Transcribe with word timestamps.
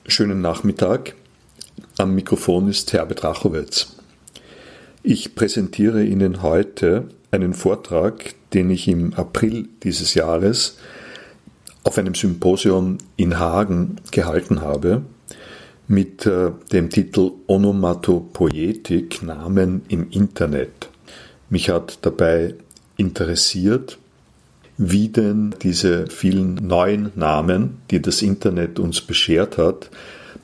Schönen 0.07 0.41
Nachmittag. 0.41 1.17
Am 1.99 2.15
Mikrofon 2.15 2.69
ist 2.69 2.93
Herbert 2.93 3.25
Rachowitz. 3.25 3.97
Ich 5.03 5.35
präsentiere 5.35 6.05
Ihnen 6.05 6.43
heute 6.43 7.09
einen 7.33 7.55
Vortrag, 7.55 8.37
den 8.55 8.71
ich 8.71 8.87
im 8.87 9.13
April 9.15 9.69
dieses 9.83 10.15
Jahres 10.15 10.79
auf 11.85 11.99
einem 11.99 12.15
Symposium 12.15 12.99
in 13.17 13.39
Hagen 13.39 13.97
gehalten 14.11 14.61
habe 14.61 15.03
mit 15.89 16.27
äh, 16.27 16.51
dem 16.73 16.91
Titel 16.91 17.33
Onomatopoetik 17.47 19.23
Namen 19.23 19.83
im 19.89 20.11
Internet. 20.11 20.89
Mich 21.49 21.71
hat 21.71 21.99
dabei 22.03 22.55
interessiert, 22.97 23.99
wie 24.77 25.09
denn 25.09 25.55
diese 25.63 26.07
vielen 26.07 26.55
neuen 26.55 27.11
Namen, 27.17 27.79
die 27.91 28.01
das 28.01 28.23
Internet 28.23 28.79
uns 28.79 29.01
beschert 29.01 29.59
hat, 29.59 29.91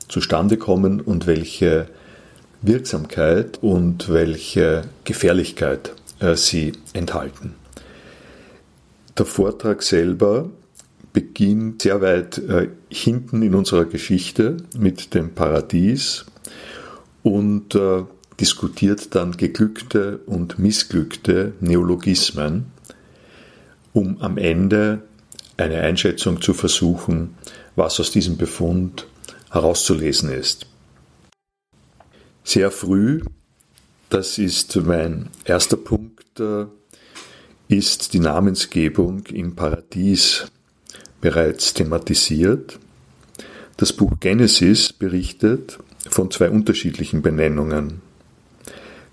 zustande 0.09 0.57
kommen 0.57 1.01
und 1.01 1.27
welche 1.27 1.87
Wirksamkeit 2.61 3.59
und 3.61 4.09
welche 4.09 4.83
Gefährlichkeit 5.05 5.93
äh, 6.19 6.35
sie 6.35 6.73
enthalten. 6.93 7.55
Der 9.17 9.25
Vortrag 9.25 9.81
selber 9.81 10.49
beginnt 11.17 11.81
sehr 11.81 11.99
weit 11.99 12.37
äh, 12.37 12.69
hinten 12.91 13.41
in 13.41 13.55
unserer 13.55 13.85
Geschichte 13.85 14.57
mit 14.77 15.15
dem 15.15 15.33
Paradies 15.33 16.27
und 17.23 17.73
äh, 17.73 18.03
diskutiert 18.39 19.15
dann 19.15 19.35
geglückte 19.35 20.19
und 20.27 20.59
missglückte 20.59 21.53
Neologismen, 21.59 22.67
um 23.93 24.21
am 24.21 24.37
Ende 24.37 25.01
eine 25.57 25.81
Einschätzung 25.81 26.39
zu 26.39 26.53
versuchen, 26.53 27.35
was 27.75 27.99
aus 27.99 28.11
diesem 28.11 28.37
Befund 28.37 29.07
herauszulesen 29.49 30.29
ist. 30.29 30.67
Sehr 32.43 32.69
früh, 32.69 33.23
das 34.09 34.37
ist 34.37 34.75
mein 34.75 35.29
erster 35.45 35.77
Punkt, 35.77 36.39
äh, 36.39 36.67
ist 37.69 38.13
die 38.13 38.19
Namensgebung 38.19 39.25
im 39.25 39.55
Paradies 39.55 40.45
bereits 41.21 41.73
thematisiert. 41.73 42.79
Das 43.77 43.93
Buch 43.93 44.13
Genesis 44.19 44.93
berichtet 44.93 45.79
von 46.09 46.31
zwei 46.31 46.49
unterschiedlichen 46.49 47.21
Benennungen. 47.21 48.01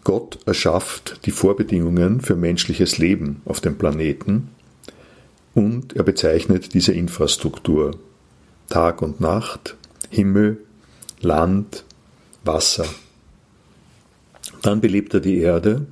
Gott 0.05 0.39
erschafft 0.47 1.21
die 1.25 1.31
Vorbedingungen 1.31 2.21
für 2.21 2.37
menschliches 2.37 2.99
Leben 2.99 3.41
auf 3.47 3.61
dem 3.61 3.79
Planeten 3.79 4.51
und 5.55 5.97
er 5.97 6.03
bezeichnet 6.03 6.75
diese 6.75 6.93
Infrastruktur. 6.93 7.93
Tag 8.69 9.03
und 9.03 9.21
Nacht, 9.21 9.77
Himmel, 10.11 10.59
Land, 11.21 11.85
Wasser. 12.45 12.87
Dann 14.63 14.81
belebt 14.81 15.15
er 15.15 15.21
die 15.21 15.39
Erde, 15.39 15.87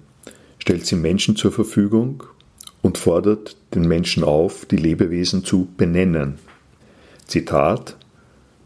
stellt 0.59 0.87
sie 0.87 0.97
Menschen 0.97 1.37
zur 1.37 1.53
Verfügung 1.53 2.25
und 2.83 2.99
fordert 2.99 3.57
den 3.75 3.87
Menschen 3.87 4.25
auf, 4.25 4.67
die 4.67 4.77
Lebewesen 4.77 5.45
zu 5.45 5.69
benennen. 5.77 6.35
Zitat 7.27 7.97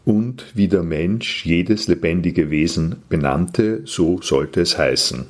Und 0.05 0.45
wie 0.55 0.67
der 0.67 0.83
Mensch 0.83 1.45
jedes 1.45 1.87
lebendige 1.87 2.49
Wesen 2.49 2.97
benannte, 3.09 3.81
so 3.85 4.21
sollte 4.21 4.61
es 4.61 4.77
heißen. 4.77 5.27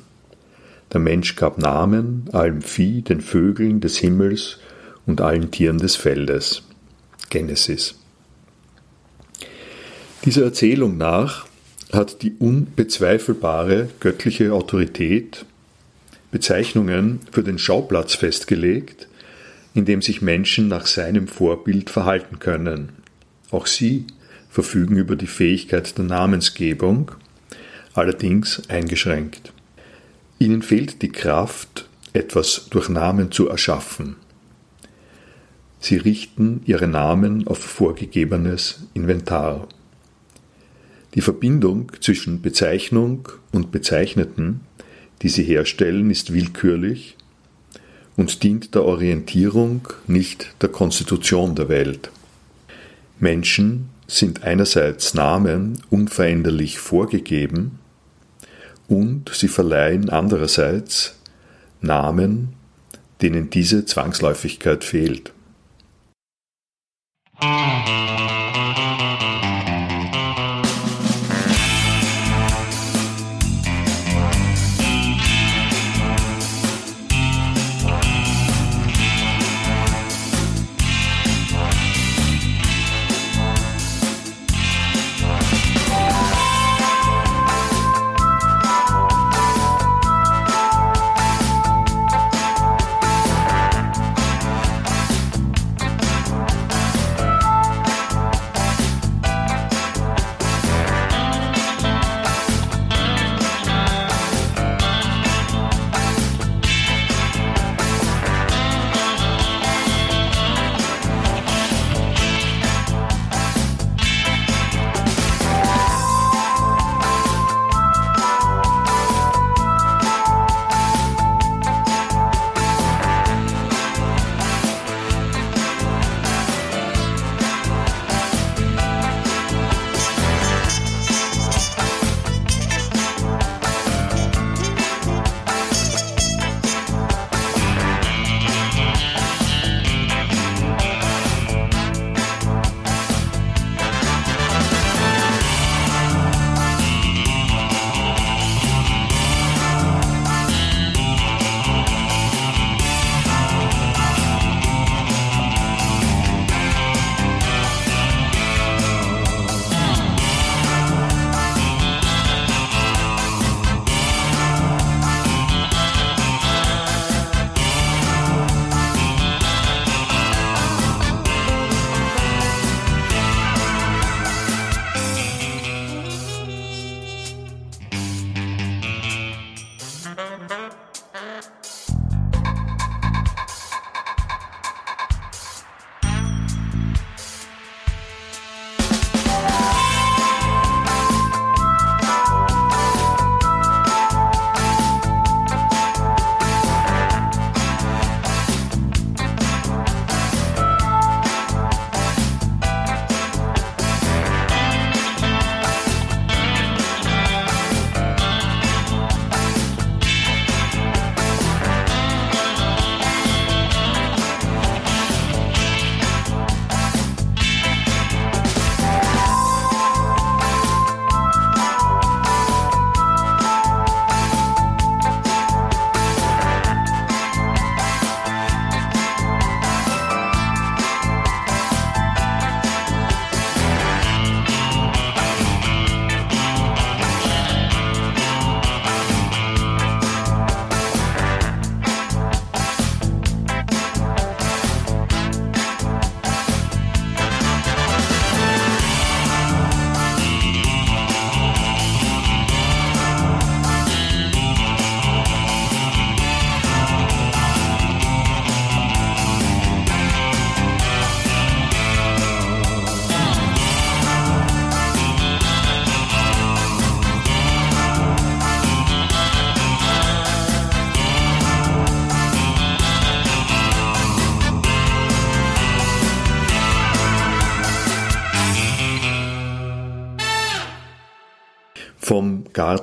Der 0.93 0.99
Mensch 0.99 1.35
gab 1.35 1.57
Namen 1.57 2.29
allem 2.31 2.61
Vieh, 2.61 3.01
den 3.01 3.21
Vögeln 3.21 3.81
des 3.81 3.97
Himmels 3.97 4.59
und 5.05 5.19
allen 5.21 5.51
Tieren 5.51 5.79
des 5.79 5.95
Feldes. 5.95 6.63
Genesis. 7.29 7.95
Dieser 10.23 10.43
Erzählung 10.43 10.97
nach 10.97 11.45
hat 11.91 12.21
die 12.21 12.33
unbezweifelbare 12.33 13.89
göttliche 13.99 14.53
Autorität 14.53 15.45
Bezeichnungen 16.37 17.21
für 17.31 17.41
den 17.41 17.57
Schauplatz 17.57 18.13
festgelegt, 18.13 19.07
in 19.73 19.85
dem 19.85 20.03
sich 20.03 20.21
Menschen 20.21 20.67
nach 20.67 20.85
seinem 20.85 21.27
Vorbild 21.27 21.89
verhalten 21.89 22.37
können. 22.37 22.89
Auch 23.49 23.65
sie 23.65 24.05
verfügen 24.47 24.97
über 24.97 25.15
die 25.15 25.25
Fähigkeit 25.25 25.97
der 25.97 26.05
Namensgebung, 26.05 27.09
allerdings 27.95 28.69
eingeschränkt. 28.69 29.51
Ihnen 30.37 30.61
fehlt 30.61 31.01
die 31.01 31.09
Kraft, 31.09 31.89
etwas 32.13 32.67
durch 32.69 32.87
Namen 32.87 33.31
zu 33.31 33.49
erschaffen. 33.49 34.17
Sie 35.79 35.97
richten 35.97 36.61
ihre 36.65 36.87
Namen 36.87 37.47
auf 37.47 37.57
vorgegebenes 37.57 38.83
Inventar. 38.93 39.67
Die 41.15 41.21
Verbindung 41.21 41.91
zwischen 41.99 42.43
Bezeichnung 42.43 43.27
und 43.51 43.71
Bezeichneten 43.71 44.66
die 45.21 45.29
sie 45.29 45.43
herstellen, 45.43 46.09
ist 46.09 46.33
willkürlich 46.33 47.17
und 48.15 48.43
dient 48.43 48.75
der 48.75 48.83
Orientierung, 48.83 49.87
nicht 50.07 50.53
der 50.61 50.69
Konstitution 50.69 51.55
der 51.55 51.69
Welt. 51.69 52.11
Menschen 53.19 53.89
sind 54.07 54.43
einerseits 54.43 55.13
Namen 55.13 55.81
unveränderlich 55.89 56.79
vorgegeben 56.79 57.79
und 58.87 59.29
sie 59.33 59.47
verleihen 59.47 60.09
andererseits 60.09 61.15
Namen, 61.81 62.53
denen 63.21 63.49
diese 63.49 63.85
Zwangsläufigkeit 63.85 64.83
fehlt. 64.83 65.33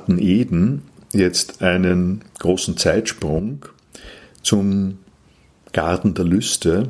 Garten 0.05 0.19
Eden 0.19 0.83
jetzt 1.13 1.63
einen 1.63 2.21
großen 2.37 2.77
Zeitsprung 2.77 3.65
zum 4.43 4.99
Garten 5.73 6.13
der 6.13 6.25
Lüste, 6.25 6.89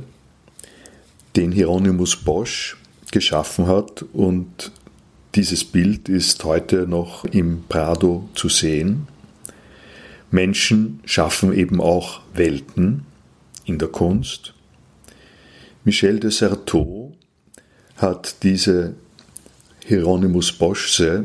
den 1.37 1.53
Hieronymus 1.53 2.17
Bosch 2.17 2.75
geschaffen 3.13 3.67
hat 3.67 4.03
und 4.11 4.73
dieses 5.35 5.63
Bild 5.63 6.09
ist 6.09 6.43
heute 6.43 6.87
noch 6.87 7.23
im 7.23 7.63
Prado 7.69 8.27
zu 8.35 8.49
sehen. 8.49 9.07
Menschen 10.29 10.99
schaffen 11.05 11.53
eben 11.53 11.79
auch 11.79 12.19
Welten 12.33 13.05
in 13.63 13.79
der 13.79 13.87
Kunst. 13.87 14.53
Michel 15.85 16.19
de 16.19 16.31
Certeau 16.31 17.13
hat 17.95 18.43
diese 18.43 18.95
Hieronymus 19.85 20.51
Boschse 20.51 21.23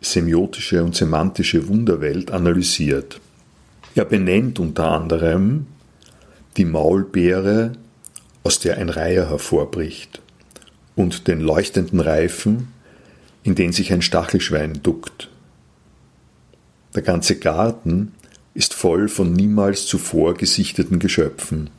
semiotische 0.00 0.84
und 0.84 0.94
semantische 0.94 1.68
Wunderwelt 1.68 2.30
analysiert. 2.30 3.20
Er 3.94 4.04
benennt 4.04 4.58
unter 4.58 4.92
anderem 4.92 5.66
die 6.56 6.64
Maulbeere, 6.64 7.72
aus 8.44 8.60
der 8.60 8.78
ein 8.78 8.88
Reiher 8.88 9.28
hervorbricht, 9.28 10.20
und 10.94 11.28
den 11.28 11.40
leuchtenden 11.40 12.00
Reifen, 12.00 12.68
in 13.42 13.54
den 13.54 13.72
sich 13.72 13.92
ein 13.92 14.02
Stachelschwein 14.02 14.80
duckt. 14.82 15.28
Der 16.94 17.02
ganze 17.02 17.38
Garten 17.38 18.12
ist 18.54 18.74
voll 18.74 19.08
von 19.08 19.32
niemals 19.32 19.86
zuvor 19.86 20.34
gesichteten 20.34 20.98
Geschöpfen. 20.98 21.70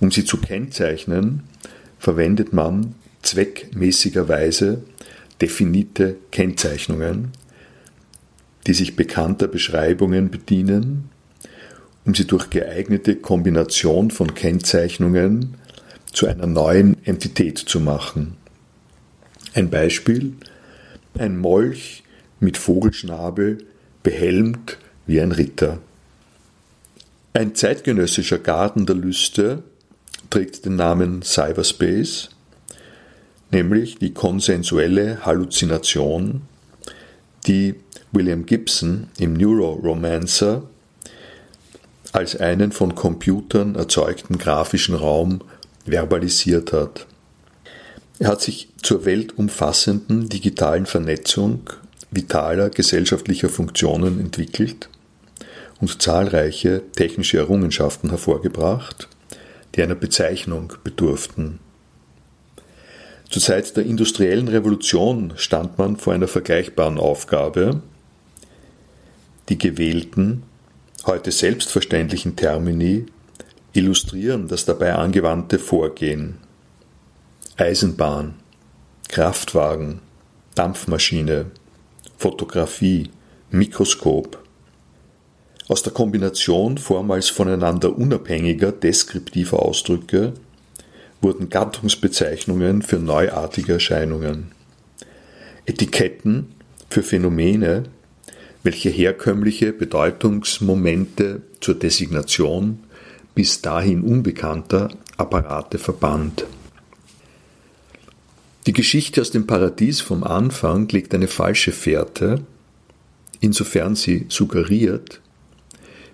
Um 0.00 0.10
sie 0.10 0.24
zu 0.24 0.38
kennzeichnen, 0.38 1.42
verwendet 1.98 2.52
man 2.52 2.94
zweckmäßigerweise 3.22 4.82
definite 5.40 6.16
Kennzeichnungen, 6.30 7.32
die 8.66 8.74
sich 8.74 8.96
bekannter 8.96 9.48
Beschreibungen 9.48 10.30
bedienen, 10.30 11.10
um 12.04 12.14
sie 12.14 12.26
durch 12.26 12.50
geeignete 12.50 13.16
Kombination 13.16 14.10
von 14.10 14.34
Kennzeichnungen 14.34 15.54
zu 16.12 16.26
einer 16.26 16.46
neuen 16.46 16.96
Entität 17.04 17.58
zu 17.58 17.80
machen. 17.80 18.36
Ein 19.54 19.70
Beispiel, 19.70 20.34
ein 21.18 21.36
Molch 21.36 22.02
mit 22.40 22.56
Vogelschnabel, 22.56 23.58
behelmt 24.02 24.78
wie 25.06 25.20
ein 25.20 25.32
Ritter. 25.32 25.78
Ein 27.32 27.54
zeitgenössischer 27.54 28.38
Garten 28.38 28.86
der 28.86 28.96
Lüste 28.96 29.62
trägt 30.30 30.64
den 30.64 30.76
Namen 30.76 31.22
Cyberspace 31.22 32.30
nämlich 33.50 33.98
die 33.98 34.12
konsensuelle 34.12 35.24
Halluzination, 35.24 36.42
die 37.46 37.74
William 38.12 38.46
Gibson 38.46 39.08
im 39.18 39.34
Neuroromancer 39.34 40.62
als 42.12 42.36
einen 42.36 42.72
von 42.72 42.94
Computern 42.94 43.74
erzeugten 43.74 44.38
grafischen 44.38 44.94
Raum 44.94 45.42
verbalisiert 45.84 46.72
hat. 46.72 47.06
Er 48.18 48.28
hat 48.28 48.40
sich 48.40 48.68
zur 48.82 49.04
weltumfassenden 49.04 50.28
digitalen 50.28 50.86
Vernetzung 50.86 51.68
vitaler 52.10 52.70
gesellschaftlicher 52.70 53.50
Funktionen 53.50 54.18
entwickelt 54.20 54.88
und 55.80 56.00
zahlreiche 56.00 56.82
technische 56.94 57.38
Errungenschaften 57.38 58.08
hervorgebracht, 58.08 59.08
die 59.74 59.82
einer 59.82 59.94
Bezeichnung 59.94 60.72
bedurften. 60.82 61.58
Zur 63.36 63.42
Zeit 63.42 63.76
der 63.76 63.84
industriellen 63.84 64.48
Revolution 64.48 65.34
stand 65.36 65.76
man 65.76 65.98
vor 65.98 66.14
einer 66.14 66.26
vergleichbaren 66.26 66.96
Aufgabe. 66.96 67.82
Die 69.50 69.58
gewählten, 69.58 70.44
heute 71.04 71.30
selbstverständlichen 71.30 72.36
Termini 72.36 73.04
illustrieren 73.74 74.48
das 74.48 74.64
dabei 74.64 74.94
angewandte 74.94 75.58
Vorgehen. 75.58 76.38
Eisenbahn, 77.58 78.36
Kraftwagen, 79.08 80.00
Dampfmaschine, 80.54 81.50
Fotografie, 82.16 83.10
Mikroskop. 83.50 84.42
Aus 85.68 85.82
der 85.82 85.92
Kombination 85.92 86.78
vormals 86.78 87.28
voneinander 87.28 87.98
unabhängiger 87.98 88.72
deskriptiver 88.72 89.60
Ausdrücke 89.60 90.32
wurden 91.26 91.50
Gattungsbezeichnungen 91.50 92.82
für 92.82 93.00
neuartige 93.00 93.72
Erscheinungen, 93.72 94.52
Etiketten 95.64 96.54
für 96.88 97.02
Phänomene, 97.02 97.82
welche 98.62 98.90
herkömmliche 98.90 99.72
Bedeutungsmomente 99.72 101.42
zur 101.60 101.74
Designation 101.74 102.78
bis 103.34 103.60
dahin 103.60 104.02
unbekannter 104.02 104.90
Apparate 105.16 105.78
verband. 105.78 106.46
Die 108.68 108.72
Geschichte 108.72 109.20
aus 109.20 109.32
dem 109.32 109.48
Paradies 109.48 110.00
vom 110.00 110.22
Anfang 110.22 110.86
legt 110.90 111.12
eine 111.12 111.26
falsche 111.26 111.72
Fährte, 111.72 112.42
insofern 113.40 113.96
sie 113.96 114.26
suggeriert, 114.28 115.20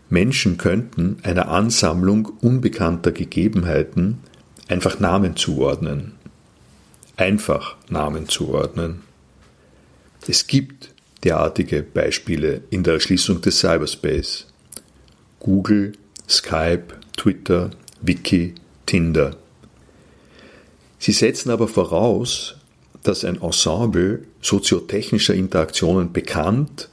Menschen 0.09 0.57
könnten 0.57 1.19
einer 1.23 1.49
Ansammlung 1.49 2.33
unbekannter 2.41 3.13
Gegebenheiten 3.13 4.19
einfach 4.73 4.99
Namen 4.99 5.37
zuordnen. 5.37 6.13
Einfach 7.19 7.77
Namen 7.91 8.27
zuordnen. 8.29 9.03
Es 10.27 10.47
gibt 10.47 10.95
derartige 11.25 11.83
Beispiele 11.83 12.63
in 12.71 12.83
der 12.83 12.95
Erschließung 12.95 13.43
des 13.43 13.61
Cyberspace. 13.61 14.47
Google, 15.41 15.93
Skype, 16.27 16.95
Twitter, 17.17 17.71
Wiki, 18.01 18.55
Tinder. 18.87 19.37
Sie 20.99 21.13
setzen 21.13 21.51
aber 21.51 21.69
voraus, 21.69 22.57
dass 23.03 23.27
ein 23.27 23.43
Ensemble 23.43 24.25
soziotechnischer 24.41 25.35
Interaktionen 25.35 26.13
bekannt 26.15 26.89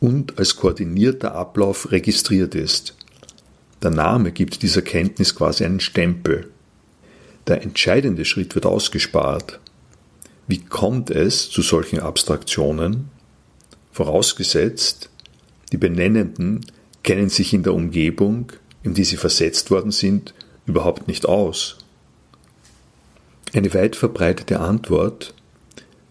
und 0.00 0.38
als 0.38 0.56
koordinierter 0.56 1.34
Ablauf 1.34 1.90
registriert 1.92 2.54
ist. 2.54 2.94
Der 3.82 3.90
Name 3.90 4.32
gibt 4.32 4.62
dieser 4.62 4.82
Kenntnis 4.82 5.34
quasi 5.34 5.64
einen 5.64 5.80
Stempel. 5.80 6.50
Der 7.46 7.62
entscheidende 7.62 8.24
Schritt 8.24 8.54
wird 8.54 8.66
ausgespart. 8.66 9.60
Wie 10.48 10.58
kommt 10.58 11.10
es 11.10 11.50
zu 11.50 11.62
solchen 11.62 12.00
Abstraktionen? 12.00 13.08
Vorausgesetzt, 13.92 15.10
die 15.72 15.76
Benennenden 15.76 16.66
kennen 17.02 17.28
sich 17.28 17.54
in 17.54 17.62
der 17.62 17.74
Umgebung, 17.74 18.52
in 18.82 18.94
die 18.94 19.04
sie 19.04 19.16
versetzt 19.16 19.70
worden 19.70 19.92
sind, 19.92 20.34
überhaupt 20.66 21.08
nicht 21.08 21.26
aus. 21.26 21.78
Eine 23.52 23.72
weit 23.74 23.96
verbreitete 23.96 24.60
Antwort 24.60 25.34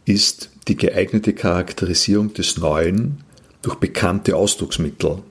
ist 0.05 0.49
die 0.67 0.77
geeignete 0.77 1.33
Charakterisierung 1.33 2.33
des 2.33 2.57
Neuen 2.57 3.23
durch 3.61 3.75
bekannte 3.75 4.35
Ausdrucksmittel. 4.35 5.21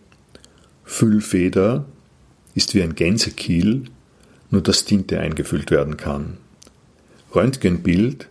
Füllfeder 0.85 1.87
ist 2.55 2.75
wie 2.75 2.83
ein 2.83 2.95
Gänsekiel 2.95 3.87
nur 4.55 4.63
dass 4.63 4.85
Tinte 4.85 5.19
eingefüllt 5.19 5.71
werden 5.73 5.97
kann. 5.97 6.39
Röntgenbild 7.35 8.29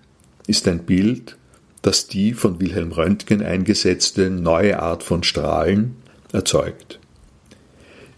ist 0.47 0.67
ein 0.69 0.85
Bild, 0.85 1.37
das 1.81 2.07
die 2.07 2.33
von 2.33 2.61
Wilhelm 2.61 2.93
Röntgen 2.93 3.43
eingesetzte 3.43 4.29
neue 4.29 4.81
Art 4.81 5.03
von 5.03 5.23
Strahlen 5.23 5.97
erzeugt. 6.31 6.99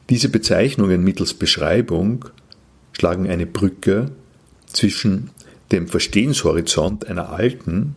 Diese 0.09 0.29
Bezeichnungen 0.29 1.03
mittels 1.03 1.33
Beschreibung 1.33 2.25
schlagen 2.91 3.27
eine 3.27 3.47
Brücke 3.47 4.11
zwischen 4.67 5.31
dem 5.71 5.87
Verstehenshorizont 5.87 7.07
einer 7.07 7.29
alten 7.29 7.95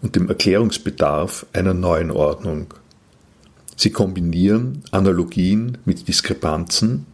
und 0.00 0.16
dem 0.16 0.30
Erklärungsbedarf 0.30 1.44
einer 1.52 1.74
neuen 1.74 2.10
Ordnung. 2.10 2.72
Sie 3.76 3.90
kombinieren 3.90 4.82
Analogien 4.92 5.76
mit 5.84 6.08
Diskrepanzen 6.08 7.04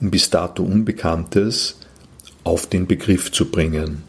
um 0.00 0.10
bis 0.10 0.30
dato 0.30 0.62
Unbekanntes 0.62 1.78
auf 2.44 2.66
den 2.66 2.86
Begriff 2.86 3.32
zu 3.32 3.50
bringen. 3.50 4.02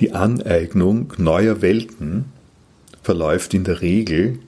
Die 0.00 0.12
Aneignung 0.12 1.12
neuer 1.16 1.62
Welten 1.62 2.26
verläuft 3.02 3.54
in 3.54 3.64
der 3.64 3.80
Regel 3.80 4.38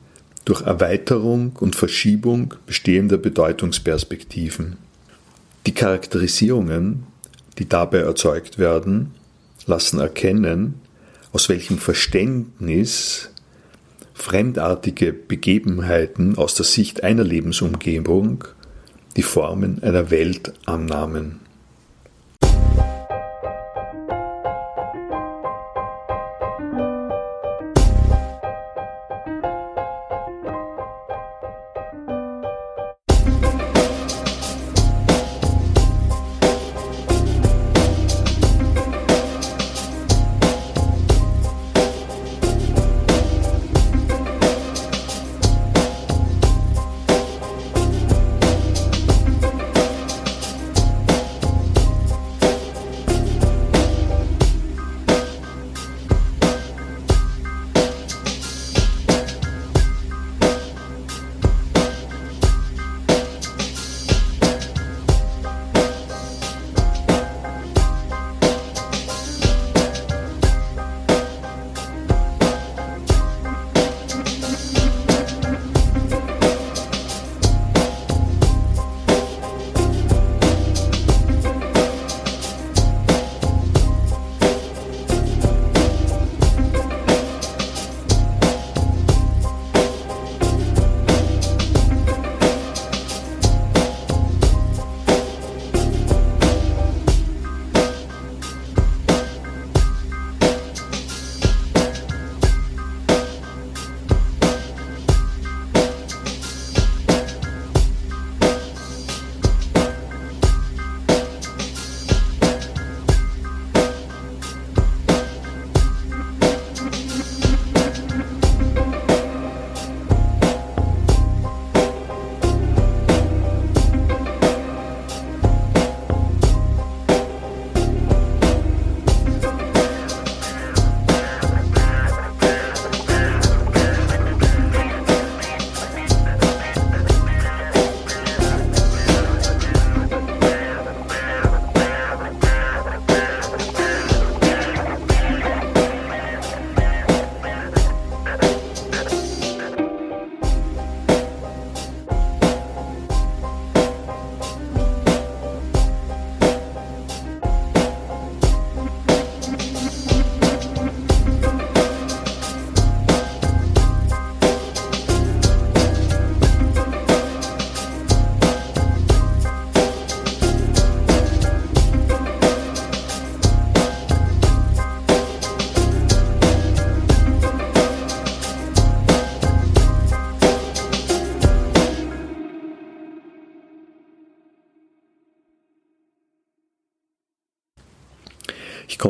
durch 0.45 0.63
Erweiterung 0.63 1.53
und 1.61 1.77
Verschiebung 1.77 2.55
bestehender 2.67 3.17
Bedeutungsperspektiven. 3.17 4.77
Die 5.67 5.75
Charakterisierungen, 5.75 7.05
die 7.59 7.69
dabei 7.69 7.99
erzeugt 7.99 8.59
werden, 8.59 9.13
lassen 9.67 9.99
erkennen, 9.99 10.75
aus 11.33 11.49
welchem 11.49 11.79
Verständnis 11.79 13.31
fremdartige 14.15 15.13
Begebenheiten 15.13 16.39
aus 16.39 16.55
der 16.55 16.65
Sicht 16.65 17.03
einer 17.03 17.25
Lebensumgebung 17.25 18.45
die 19.17 19.23
Formen 19.23 19.83
einer 19.83 20.11
Welt 20.11 20.53
annahmen. 20.67 21.46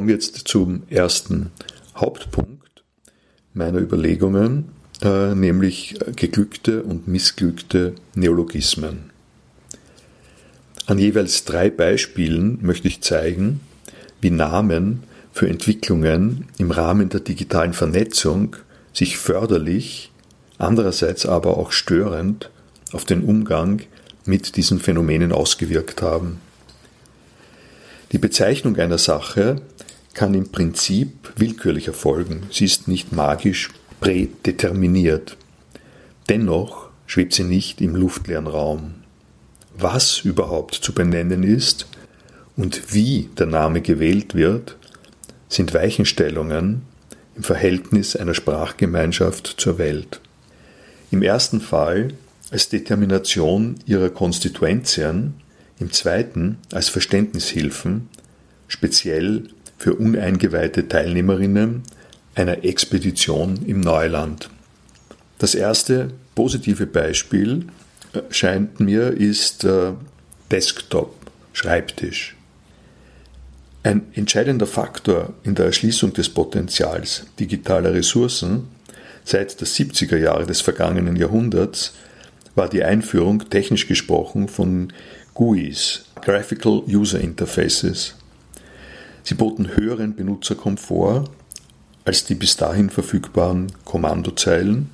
Komme 0.06 0.14
jetzt 0.14 0.46
zum 0.46 0.84
ersten 0.88 1.50
Hauptpunkt 1.96 2.84
meiner 3.54 3.80
Überlegungen, 3.80 4.66
äh, 5.02 5.34
nämlich 5.34 5.98
geglückte 6.14 6.84
und 6.84 7.08
missglückte 7.08 7.92
Neologismen. 8.14 9.10
An 10.86 11.00
jeweils 11.00 11.44
drei 11.44 11.70
Beispielen 11.70 12.60
möchte 12.62 12.86
ich 12.86 13.00
zeigen, 13.00 13.58
wie 14.20 14.30
Namen 14.30 15.02
für 15.32 15.48
Entwicklungen 15.48 16.44
im 16.56 16.70
Rahmen 16.70 17.08
der 17.08 17.18
digitalen 17.18 17.72
Vernetzung 17.72 18.54
sich 18.92 19.18
förderlich, 19.18 20.12
andererseits 20.56 21.26
aber 21.26 21.56
auch 21.56 21.72
störend 21.72 22.52
auf 22.92 23.04
den 23.04 23.24
Umgang 23.24 23.82
mit 24.24 24.54
diesen 24.54 24.78
Phänomenen 24.78 25.32
ausgewirkt 25.32 26.00
haben. 26.00 26.38
Die 28.12 28.18
Bezeichnung 28.18 28.76
einer 28.76 28.98
Sache 28.98 29.56
kann 30.16 30.32
im 30.32 30.48
Prinzip 30.48 31.30
willkürlich 31.36 31.88
erfolgen. 31.88 32.44
Sie 32.50 32.64
ist 32.64 32.88
nicht 32.88 33.12
magisch 33.12 33.68
prädeterminiert. 34.00 35.36
Dennoch 36.30 36.88
schwebt 37.06 37.34
sie 37.34 37.44
nicht 37.44 37.82
im 37.82 37.94
luftleeren 37.94 38.46
Raum. 38.46 38.94
Was 39.76 40.20
überhaupt 40.20 40.74
zu 40.74 40.94
benennen 40.94 41.42
ist 41.42 41.86
und 42.56 42.94
wie 42.94 43.28
der 43.36 43.44
Name 43.44 43.82
gewählt 43.82 44.34
wird, 44.34 44.78
sind 45.50 45.74
Weichenstellungen 45.74 46.82
im 47.36 47.42
Verhältnis 47.42 48.16
einer 48.16 48.32
Sprachgemeinschaft 48.32 49.56
zur 49.58 49.76
Welt. 49.76 50.22
Im 51.10 51.20
ersten 51.22 51.60
Fall 51.60 52.14
als 52.50 52.70
Determination 52.70 53.74
ihrer 53.84 54.08
Konstituentien, 54.08 55.34
im 55.78 55.92
zweiten 55.92 56.56
als 56.72 56.88
Verständnishilfen, 56.88 58.08
speziell 58.66 59.50
für 59.78 59.94
uneingeweihte 59.94 60.88
Teilnehmerinnen 60.88 61.82
einer 62.34 62.64
Expedition 62.64 63.64
im 63.66 63.80
Neuland. 63.80 64.50
Das 65.38 65.54
erste 65.54 66.10
positive 66.34 66.86
Beispiel 66.86 67.66
äh, 68.12 68.20
scheint 68.30 68.80
mir 68.80 69.08
ist 69.08 69.64
äh, 69.64 69.92
Desktop, 70.50 71.14
Schreibtisch. 71.52 72.36
Ein 73.82 74.02
entscheidender 74.14 74.66
Faktor 74.66 75.32
in 75.44 75.54
der 75.54 75.66
Erschließung 75.66 76.12
des 76.12 76.28
Potenzials 76.28 77.24
digitaler 77.38 77.94
Ressourcen 77.94 78.68
seit 79.24 79.60
der 79.60 79.66
70er 79.66 80.16
Jahre 80.16 80.46
des 80.46 80.60
vergangenen 80.60 81.16
Jahrhunderts 81.16 81.94
war 82.54 82.68
die 82.68 82.82
Einführung 82.82 83.48
technisch 83.48 83.86
gesprochen 83.86 84.48
von 84.48 84.92
GUIs, 85.34 86.06
Graphical 86.22 86.82
User 86.88 87.20
Interfaces. 87.20 88.14
Sie 89.26 89.34
boten 89.34 89.76
höheren 89.76 90.14
Benutzerkomfort 90.14 91.28
als 92.04 92.24
die 92.26 92.36
bis 92.36 92.56
dahin 92.56 92.90
verfügbaren 92.90 93.72
Kommandozeilen, 93.84 94.88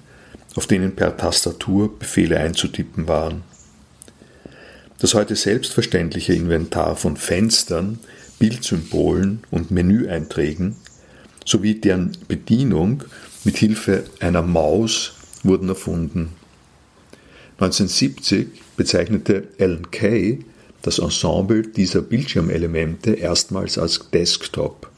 auf 0.55 0.67
denen 0.67 0.97
per 0.97 1.19
Tastatur 1.19 1.99
Befehle 1.99 2.41
einzutippen 2.41 3.09
waren. 3.09 3.43
Das 5.01 5.12
heute 5.12 5.37
selbstverständliche 5.37 6.33
Inventar 6.33 6.97
von 6.97 7.19
Fenstern, 7.19 7.99
Bildsymbolen 8.39 9.41
und 9.51 9.71
Menüeinträgen 9.71 10.77
sowie 11.45 11.75
deren 11.75 12.17
Bedienung 12.27 13.05
mit 13.45 13.59
Hilfe 13.59 14.05
einer 14.21 14.41
Maus 14.41 15.12
wurden 15.43 15.69
erfunden. 15.69 16.31
1970 17.59 18.49
bezeichnete 18.79 19.49
Alan 19.61 19.91
Kay 19.91 20.39
das 20.83 20.99
Ensemble 20.99 21.62
dieser 21.62 22.03
Bildschirmelemente 22.03 23.15
erstmals 23.15 23.79
als 23.79 24.11
Desktop. 24.12 24.91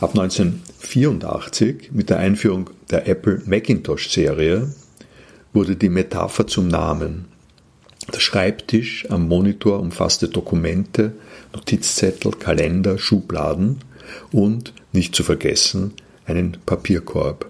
Ab 0.00 0.10
1984 0.18 1.90
mit 1.92 2.10
der 2.10 2.18
Einführung 2.18 2.70
der 2.90 3.06
Apple 3.06 3.40
Macintosh-Serie 3.46 4.74
wurde 5.52 5.76
die 5.76 5.88
Metapher 5.88 6.46
zum 6.46 6.66
Namen. 6.66 7.26
Der 8.12 8.18
Schreibtisch 8.18 9.06
am 9.10 9.28
Monitor 9.28 9.78
umfasste 9.78 10.28
Dokumente, 10.28 11.12
Notizzettel, 11.54 12.32
Kalender, 12.32 12.98
Schubladen 12.98 13.78
und, 14.32 14.72
nicht 14.92 15.14
zu 15.14 15.22
vergessen, 15.22 15.92
einen 16.26 16.58
Papierkorb. 16.66 17.46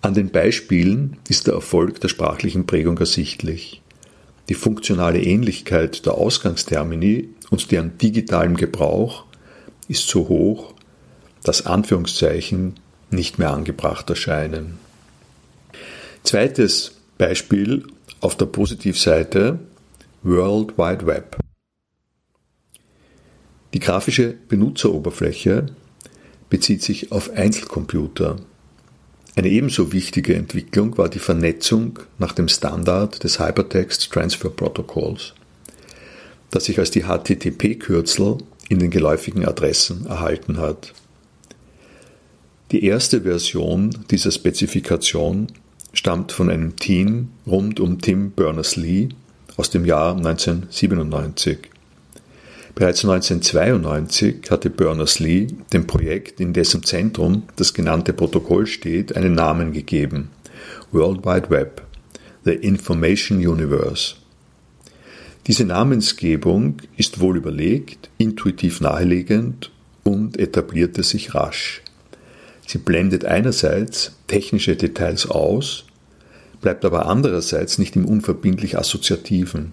An 0.00 0.14
den 0.14 0.30
Beispielen 0.30 1.16
ist 1.28 1.48
der 1.48 1.54
Erfolg 1.54 2.00
der 2.00 2.08
sprachlichen 2.08 2.66
Prägung 2.66 2.96
ersichtlich. 2.98 3.82
Die 4.48 4.54
funktionale 4.54 5.20
Ähnlichkeit 5.20 6.06
der 6.06 6.14
Ausgangstermini 6.14 7.28
und 7.50 7.70
deren 7.70 7.98
digitalem 7.98 8.56
Gebrauch 8.56 9.24
ist 9.88 10.08
so 10.08 10.28
hoch, 10.28 10.74
dass 11.42 11.66
Anführungszeichen 11.66 12.74
nicht 13.10 13.38
mehr 13.38 13.50
angebracht 13.50 14.08
erscheinen. 14.10 14.78
Zweites 16.22 16.92
Beispiel 17.18 17.86
auf 18.20 18.36
der 18.36 18.46
Positivseite 18.46 19.58
World 20.22 20.76
Wide 20.76 21.06
Web. 21.06 21.36
Die 23.74 23.78
grafische 23.78 24.34
Benutzeroberfläche 24.48 25.66
bezieht 26.50 26.82
sich 26.82 27.12
auf 27.12 27.30
Einzelcomputer. 27.30 28.38
Eine 29.36 29.50
ebenso 29.50 29.92
wichtige 29.92 30.34
Entwicklung 30.34 30.96
war 30.96 31.10
die 31.10 31.18
Vernetzung 31.18 31.98
nach 32.18 32.32
dem 32.32 32.48
Standard 32.48 33.22
des 33.22 33.38
Hypertext 33.38 34.10
Transfer 34.10 34.48
Protocols, 34.48 35.34
das 36.50 36.64
sich 36.64 36.78
als 36.78 36.90
die 36.90 37.02
HTTP-Kürzel 37.02 38.38
in 38.70 38.78
den 38.78 38.90
geläufigen 38.90 39.46
Adressen 39.46 40.06
erhalten 40.06 40.56
hat. 40.56 40.94
Die 42.72 42.82
erste 42.82 43.20
Version 43.20 44.06
dieser 44.10 44.30
Spezifikation 44.30 45.48
stammt 45.92 46.32
von 46.32 46.48
einem 46.48 46.76
Team 46.76 47.28
rund 47.46 47.78
um 47.78 48.00
Tim 48.00 48.30
Berners-Lee 48.30 49.10
aus 49.58 49.68
dem 49.68 49.84
Jahr 49.84 50.16
1997. 50.16 51.58
Bereits 52.76 53.06
1992 53.06 54.50
hatte 54.50 54.68
Berners-Lee 54.68 55.46
dem 55.72 55.86
Projekt, 55.86 56.40
in 56.40 56.52
dessen 56.52 56.82
Zentrum 56.82 57.44
das 57.56 57.72
genannte 57.72 58.12
Protokoll 58.12 58.66
steht, 58.66 59.16
einen 59.16 59.34
Namen 59.34 59.72
gegeben: 59.72 60.28
World 60.92 61.24
Wide 61.24 61.48
Web, 61.48 61.82
The 62.44 62.52
Information 62.52 63.38
Universe. 63.38 64.16
Diese 65.46 65.64
Namensgebung 65.64 66.76
ist 66.98 67.18
wohl 67.18 67.38
überlegt, 67.38 68.10
intuitiv 68.18 68.82
naheliegend 68.82 69.72
und 70.04 70.38
etablierte 70.38 71.02
sich 71.02 71.34
rasch. 71.34 71.80
Sie 72.66 72.76
blendet 72.76 73.24
einerseits 73.24 74.12
technische 74.26 74.76
Details 74.76 75.30
aus, 75.30 75.86
bleibt 76.60 76.84
aber 76.84 77.06
andererseits 77.06 77.78
nicht 77.78 77.96
im 77.96 78.04
unverbindlich 78.04 78.76
Assoziativen. 78.76 79.72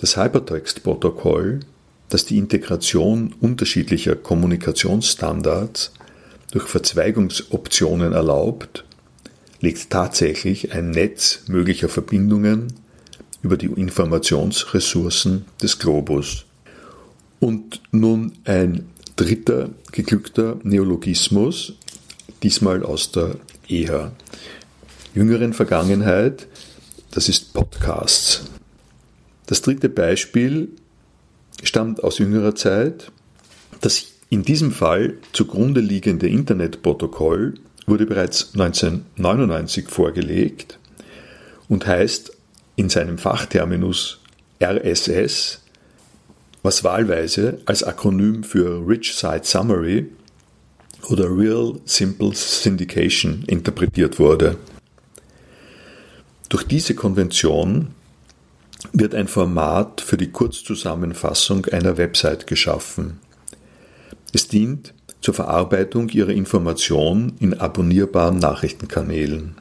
Das 0.00 0.16
Hypertext-Protokoll, 0.16 1.60
das 2.08 2.24
die 2.24 2.38
Integration 2.38 3.34
unterschiedlicher 3.40 4.14
Kommunikationsstandards 4.14 5.92
durch 6.52 6.66
Verzweigungsoptionen 6.66 8.12
erlaubt, 8.12 8.84
legt 9.60 9.90
tatsächlich 9.90 10.72
ein 10.72 10.90
Netz 10.90 11.40
möglicher 11.48 11.88
Verbindungen 11.88 12.72
über 13.42 13.56
die 13.56 13.66
Informationsressourcen 13.66 15.44
des 15.60 15.78
Globus. 15.78 16.44
Und 17.40 17.80
nun 17.90 18.32
ein 18.44 18.86
dritter 19.16 19.70
geglückter 19.90 20.58
Neologismus, 20.62 21.74
diesmal 22.42 22.84
aus 22.84 23.10
der 23.10 23.36
eher 23.68 24.12
jüngeren 25.14 25.52
Vergangenheit, 25.52 26.46
das 27.10 27.28
ist 27.28 27.52
Podcasts. 27.52 28.44
Das 29.48 29.62
dritte 29.62 29.88
Beispiel 29.88 30.68
stammt 31.62 32.04
aus 32.04 32.18
jüngerer 32.18 32.54
Zeit. 32.54 33.10
Das 33.80 34.08
in 34.28 34.42
diesem 34.42 34.72
Fall 34.72 35.14
zugrunde 35.32 35.80
liegende 35.80 36.28
Internetprotokoll 36.28 37.54
wurde 37.86 38.04
bereits 38.04 38.50
1999 38.52 39.88
vorgelegt 39.88 40.78
und 41.66 41.86
heißt 41.86 42.36
in 42.76 42.90
seinem 42.90 43.16
Fachterminus 43.16 44.20
RSS, 44.62 45.62
was 46.62 46.84
wahlweise 46.84 47.62
als 47.64 47.82
Akronym 47.82 48.44
für 48.44 48.86
Rich 48.86 49.14
Site 49.14 49.44
Summary 49.46 50.08
oder 51.08 51.24
Real 51.34 51.80
Simple 51.86 52.34
Syndication 52.34 53.44
interpretiert 53.46 54.18
wurde. 54.18 54.58
Durch 56.50 56.64
diese 56.64 56.94
Konvention 56.94 57.94
wird 58.92 59.14
ein 59.14 59.28
Format 59.28 60.00
für 60.00 60.16
die 60.16 60.30
Kurzzusammenfassung 60.30 61.66
einer 61.66 61.96
Website 61.96 62.46
geschaffen. 62.46 63.18
Es 64.32 64.48
dient 64.48 64.94
zur 65.20 65.34
Verarbeitung 65.34 66.08
ihrer 66.10 66.30
Information 66.30 67.32
in 67.40 67.54
abonnierbaren 67.54 68.38
Nachrichtenkanälen. 68.38 69.56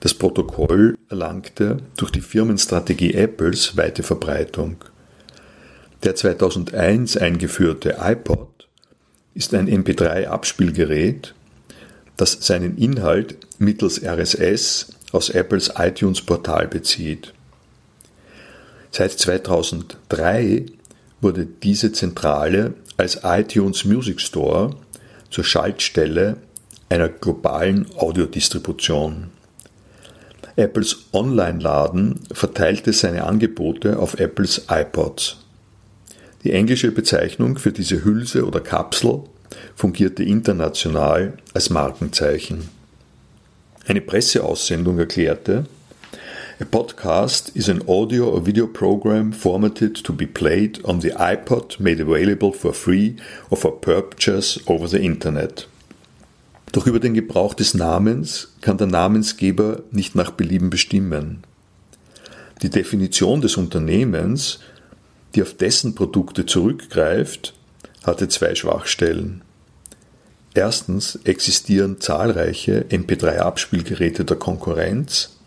Das 0.00 0.14
Protokoll 0.14 0.96
erlangte 1.08 1.78
durch 1.96 2.10
die 2.10 2.20
Firmenstrategie 2.20 3.14
Apples 3.14 3.76
weite 3.76 4.02
Verbreitung. 4.02 4.76
Der 6.04 6.14
2001 6.14 7.16
eingeführte 7.16 7.96
iPod 8.00 8.68
ist 9.34 9.54
ein 9.54 9.68
MP3-Abspielgerät, 9.68 11.34
das 12.16 12.38
seinen 12.40 12.78
Inhalt 12.78 13.36
mittels 13.58 14.02
RSS 14.02 14.92
aus 15.12 15.30
Apples 15.30 15.72
iTunes-Portal 15.76 16.68
bezieht. 16.68 17.34
Seit 18.90 19.12
2003 19.12 20.66
wurde 21.20 21.46
diese 21.46 21.92
Zentrale 21.92 22.74
als 22.96 23.20
iTunes 23.22 23.84
Music 23.84 24.20
Store 24.20 24.74
zur 25.30 25.44
Schaltstelle 25.44 26.36
einer 26.88 27.08
globalen 27.08 27.86
Audiodistribution. 27.96 29.30
Apples 30.56 31.04
Online-Laden 31.12 32.20
verteilte 32.32 32.92
seine 32.92 33.24
Angebote 33.24 33.98
auf 33.98 34.18
Apples 34.18 34.66
iPods. 34.68 35.36
Die 36.42 36.52
englische 36.52 36.90
Bezeichnung 36.90 37.58
für 37.58 37.72
diese 37.72 38.04
Hülse 38.04 38.44
oder 38.44 38.60
Kapsel 38.60 39.20
fungierte 39.76 40.24
international 40.24 41.34
als 41.54 41.70
Markenzeichen. 41.70 42.68
Eine 43.86 44.00
Presseaussendung 44.00 44.98
erklärte, 44.98 45.66
A 46.60 46.64
podcast 46.64 47.54
is 47.54 47.68
an 47.68 47.82
audio 47.88 48.30
or 48.30 48.40
video 48.40 48.66
program 48.66 49.30
formatted 49.30 49.94
to 49.94 50.12
be 50.12 50.26
played 50.26 50.84
on 50.84 50.98
the 50.98 51.12
iPod 51.12 51.78
made 51.78 52.00
available 52.00 52.52
for 52.52 52.72
free 52.72 53.14
or 53.48 53.56
for 53.56 53.70
purchase 53.70 54.58
over 54.66 54.88
the 54.88 54.98
Internet. 54.98 55.68
Doch 56.72 56.88
über 56.88 56.98
den 56.98 57.14
Gebrauch 57.14 57.54
des 57.54 57.74
Namens 57.74 58.48
kann 58.60 58.76
der 58.76 58.88
Namensgeber 58.88 59.82
nicht 59.92 60.16
nach 60.16 60.32
Belieben 60.32 60.68
bestimmen. 60.68 61.44
Die 62.62 62.70
Definition 62.70 63.40
des 63.40 63.56
Unternehmens, 63.56 64.58
die 65.36 65.42
auf 65.42 65.54
dessen 65.54 65.94
Produkte 65.94 66.44
zurückgreift, 66.44 67.54
hatte 68.02 68.26
zwei 68.26 68.56
Schwachstellen. 68.56 69.42
Erstens 70.54 71.20
existieren 71.22 72.00
zahlreiche 72.00 72.84
MP3-Abspielgeräte 72.90 74.24
der 74.24 74.38
Konkurrenz 74.38 75.37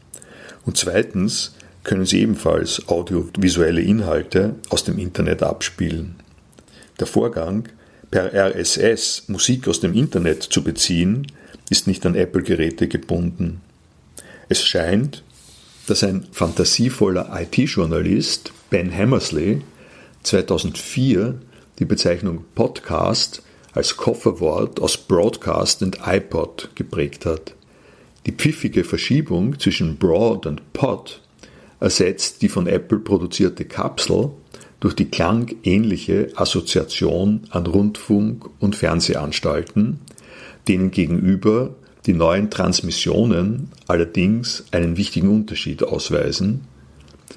und 0.65 0.77
zweitens 0.77 1.53
können 1.83 2.05
sie 2.05 2.21
ebenfalls 2.21 2.87
audiovisuelle 2.87 3.81
Inhalte 3.81 4.55
aus 4.69 4.83
dem 4.83 4.99
Internet 4.99 5.43
abspielen. 5.43 6.15
Der 6.99 7.07
Vorgang, 7.07 7.67
per 8.11 8.33
RSS 8.33 9.23
Musik 9.27 9.67
aus 9.67 9.79
dem 9.79 9.93
Internet 9.93 10.43
zu 10.43 10.63
beziehen, 10.63 11.27
ist 11.69 11.87
nicht 11.87 12.05
an 12.05 12.15
Apple-Geräte 12.15 12.87
gebunden. 12.87 13.61
Es 14.49 14.63
scheint, 14.63 15.23
dass 15.87 16.03
ein 16.03 16.27
fantasievoller 16.31 17.29
IT-Journalist, 17.41 18.51
Ben 18.69 18.95
Hammersley, 18.95 19.61
2004 20.23 21.35
die 21.79 21.85
Bezeichnung 21.85 22.45
Podcast 22.53 23.41
als 23.73 23.97
Kofferwort 23.97 24.79
aus 24.79 24.97
Broadcast 24.97 25.81
und 25.81 25.99
iPod 26.05 26.69
geprägt 26.75 27.25
hat. 27.25 27.55
Die 28.25 28.31
pfiffige 28.31 28.83
Verschiebung 28.83 29.59
zwischen 29.59 29.97
Broad 29.97 30.45
und 30.45 30.73
Pod 30.73 31.21
ersetzt 31.79 32.41
die 32.43 32.49
von 32.49 32.67
Apple 32.67 32.99
produzierte 32.99 33.65
Kapsel 33.65 34.29
durch 34.79 34.95
die 34.95 35.05
klangähnliche 35.05 36.29
Assoziation 36.35 37.41
an 37.49 37.65
Rundfunk- 37.65 38.49
und 38.59 38.75
Fernsehanstalten, 38.75 39.99
denen 40.67 40.91
gegenüber 40.91 41.75
die 42.05 42.13
neuen 42.13 42.49
Transmissionen 42.49 43.69
allerdings 43.87 44.65
einen 44.71 44.97
wichtigen 44.97 45.29
Unterschied 45.29 45.83
ausweisen. 45.83 46.61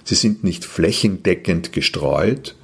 Sie 0.05 0.14
sind 0.14 0.44
nicht 0.44 0.64
flächendeckend 0.64 1.73
gestreut, 1.73 2.57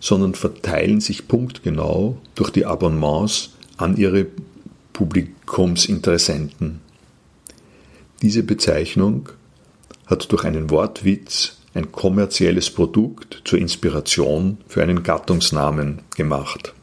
sondern 0.00 0.34
verteilen 0.34 1.00
sich 1.00 1.28
punktgenau 1.28 2.16
durch 2.34 2.50
die 2.50 2.66
Abonnements 2.66 3.50
an 3.76 3.96
ihre 3.96 4.26
Publikumsinteressenten. 4.92 6.80
Diese 8.22 8.42
Bezeichnung 8.42 9.30
hat 10.06 10.30
durch 10.30 10.44
einen 10.44 10.70
Wortwitz 10.70 11.56
ein 11.74 11.92
kommerzielles 11.92 12.70
Produkt 12.70 13.42
zur 13.44 13.58
Inspiration 13.58 14.58
für 14.66 14.82
einen 14.82 15.02
Gattungsnamen 15.02 16.02
gemacht. 16.16 16.74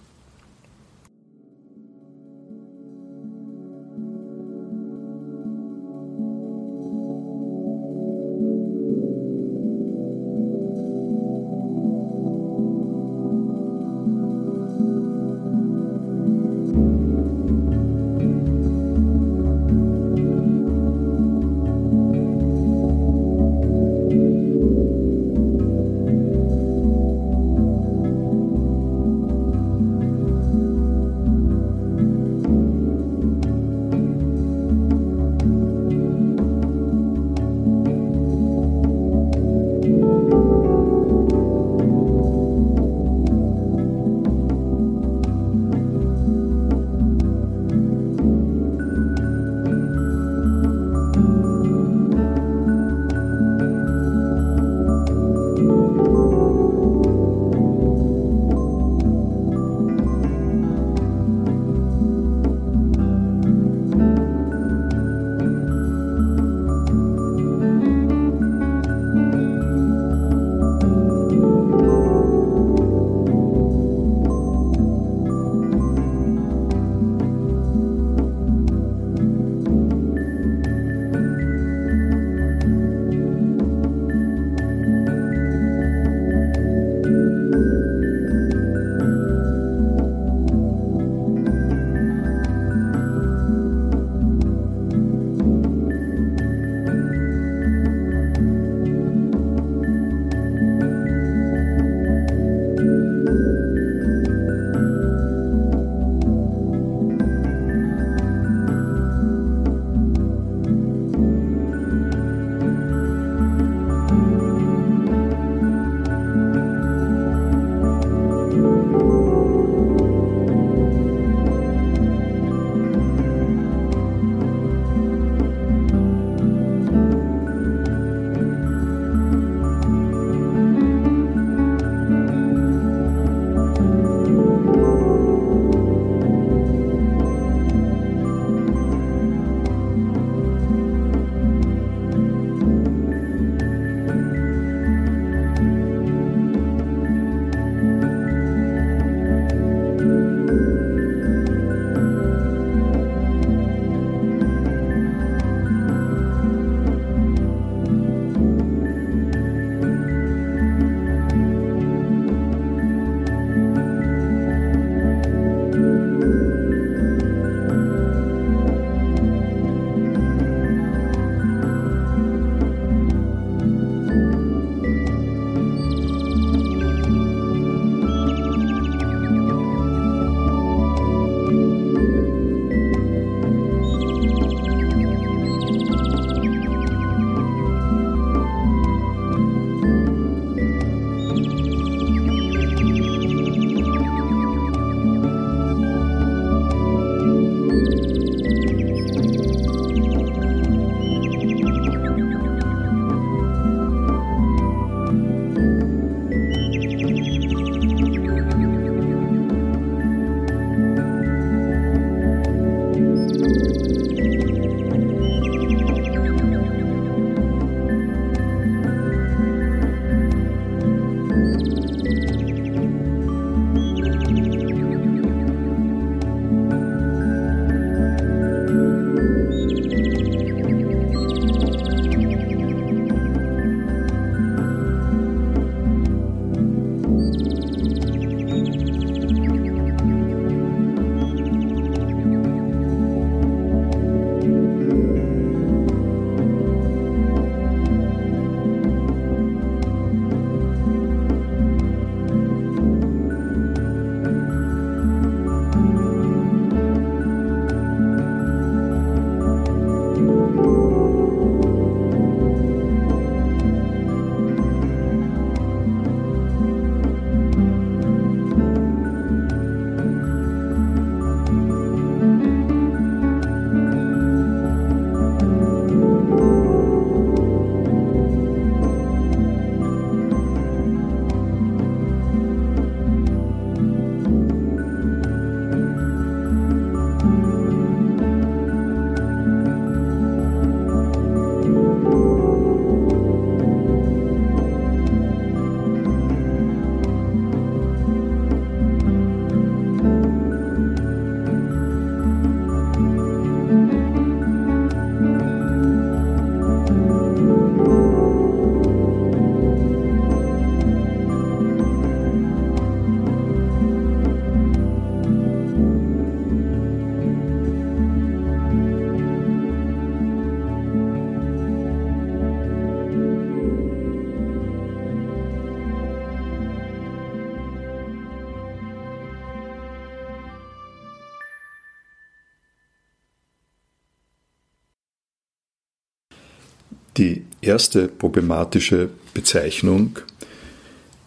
Erste 337.68 338.08
problematische 338.08 339.10
Bezeichnung, 339.34 340.20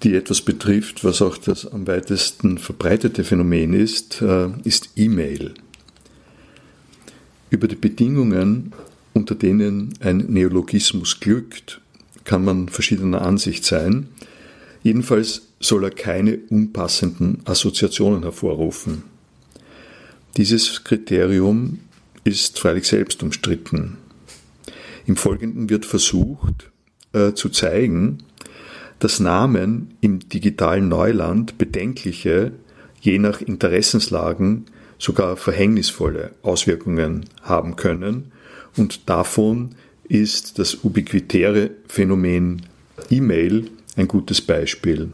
die 0.03 0.15
etwas 0.15 0.41
betrifft, 0.41 1.05
was 1.05 1.23
auch 1.23 1.37
das 1.37 1.67
am 1.67 1.87
weitesten 1.87 2.59
verbreitete 2.59 3.23
Phänomen 3.23 3.75
ist, 3.75 4.23
äh, 4.23 4.49
ist 4.65 4.91
E-Mail. 4.97 5.55
Über 7.51 7.69
die 7.69 7.77
Bedingungen, 7.77 8.73
unter 9.13 9.35
denen 9.35 9.95
ein 10.01 10.19
Neologismus 10.29 11.21
glückt, 11.21 11.81
kann 12.25 12.45
man 12.45 12.69
verschiedener 12.69 13.23
Ansicht 13.23 13.65
sein. 13.65 14.09
Jedenfalls 14.83 15.43
soll 15.59 15.85
er 15.85 15.91
keine 15.91 16.39
unpassenden 16.49 17.41
Assoziationen 17.45 18.23
hervorrufen. 18.23 19.03
Dieses 20.37 20.85
Kriterium 20.85 21.81
ist 22.25 22.59
freilich 22.59 22.87
selbst 22.87 23.23
umstritten. 23.23 23.99
Im 25.07 25.17
Folgenden 25.17 25.71
wird 25.71 25.85
versucht 25.85 26.71
äh, 27.13 27.33
zu 27.33 27.49
zeigen, 27.49 28.19
dass 28.99 29.21
Namen 29.21 29.95
im 30.01 30.29
digitalen 30.29 30.89
Neuland 30.89 31.59
bedenkliche, 31.59 32.53
je 33.01 33.19
nach 33.19 33.41
Interessenslagen 33.41 34.67
sogar 34.99 35.37
verhängnisvolle 35.37 36.33
Auswirkungen 36.43 37.25
haben 37.43 37.77
können 37.77 38.33
und 38.77 39.09
davon 39.09 39.71
ist 40.05 40.59
das 40.59 40.85
ubiquitäre 40.85 41.71
Phänomen 41.89 42.67
E-Mail 43.11 43.71
ein 43.97 44.09
gutes 44.09 44.41
Beispiel. 44.41 45.11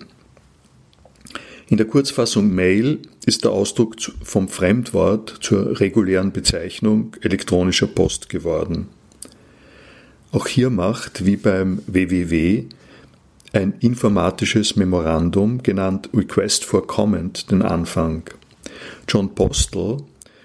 In 1.69 1.77
der 1.77 1.87
Kurzfassung 1.87 2.55
Mail 2.55 3.01
ist 3.25 3.45
der 3.45 3.51
Ausdruck 3.51 3.97
vom 4.23 4.49
Fremdwort 4.49 5.39
zur 5.41 5.81
regulären 5.81 6.33
Bezeichnung 6.33 7.17
elektronischer 7.21 7.89
Post 7.89 8.29
geworden. 8.29 8.89
Auch 10.33 10.47
hier 10.47 10.71
macht, 10.71 11.25
wie 11.25 11.37
beim 11.37 11.83
WWW, 11.87 12.65
ein 13.53 13.75
informatisches 13.81 14.77
Memorandum, 14.77 15.63
genannt 15.63 16.11
Request 16.13 16.65
for 16.65 16.87
Comment, 16.87 17.51
den 17.51 17.63
Anfang. 17.63 18.25
John 19.09 19.35
Postel 19.35 19.99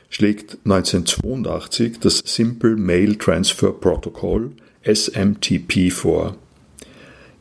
schlägt 0.10 0.58
1982 0.66 2.00
das 2.00 2.22
Simple 2.26 2.76
Mail 2.76 3.18
Transfer 3.18 3.72
Protocol 3.72 4.52
SMTP 4.84 5.92
vor. 5.92 6.36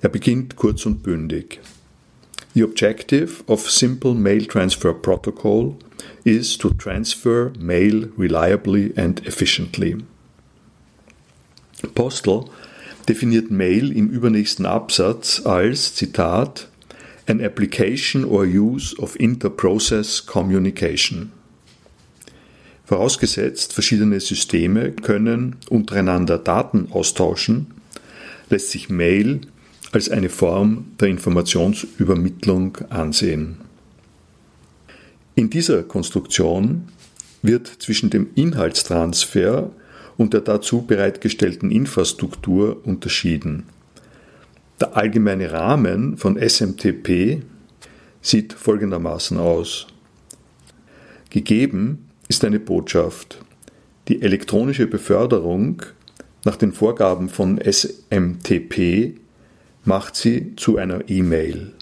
Er 0.01 0.09
beginnt 0.09 0.57
kurz 0.57 0.87
und 0.87 1.03
bündig. 1.03 1.61
The 2.55 2.65
objective 2.65 3.45
of 3.47 3.71
Simple 3.71 4.15
Mail 4.15 4.47
Transfer 4.47 4.93
Protocol 4.93 5.77
is 6.25 6.59
to 6.59 6.71
transfer 6.71 7.53
mail 7.59 8.09
reliably 8.19 8.93
and 8.97 9.25
efficiently. 9.27 9.99
Postel 11.89 12.45
definiert 13.09 13.51
Mail 13.51 13.93
im 13.93 14.09
übernächsten 14.09 14.67
Absatz 14.67 15.43
als, 15.45 15.95
Zitat, 15.95 16.69
an 17.27 17.43
application 17.43 18.25
or 18.25 18.45
use 18.45 18.97
of 18.99 19.19
inter-process 19.19 20.27
communication. 20.27 21.33
Vorausgesetzt, 22.85 23.73
verschiedene 23.73 24.19
Systeme 24.19 24.93
können 24.93 25.57
untereinander 25.69 26.39
Daten 26.39 26.89
austauschen, 26.91 27.69
lässt 28.49 28.71
sich 28.71 28.89
Mail 28.89 29.43
als 29.93 30.09
eine 30.09 30.29
Form 30.29 30.87
der 30.99 31.09
Informationsübermittlung 31.09 32.79
ansehen. 32.91 33.59
In 35.37 35.51
dieser 35.51 35.85
Konstruktion 35.85 36.89
wird 37.43 37.69
zwischen 37.69 38.11
dem 38.11 38.29
Inhaltstransfer 38.35 39.71
und 40.21 40.35
der 40.35 40.43
dazu 40.43 40.83
bereitgestellten 40.83 41.71
Infrastruktur 41.71 42.85
unterschieden. 42.85 43.63
Der 44.79 44.95
allgemeine 44.95 45.51
Rahmen 45.51 46.19
von 46.19 46.37
SMTP 46.37 47.41
sieht 48.21 48.53
folgendermaßen 48.53 49.39
aus. 49.39 49.87
Gegeben 51.31 52.11
ist 52.29 52.45
eine 52.45 52.61
Botschaft. 52.61 53.39
Die 54.09 54.21
elektronische 54.21 54.87
Beförderung 54.87 55.85
nach 56.45 56.57
den 56.57 56.73
Vorgaben 56.73 57.31
von 57.31 57.59
SMTP 57.59 59.15
macht 59.85 60.17
sie 60.17 60.55
zu 60.57 60.77
einer 60.77 61.09
E-Mail. 61.09 61.73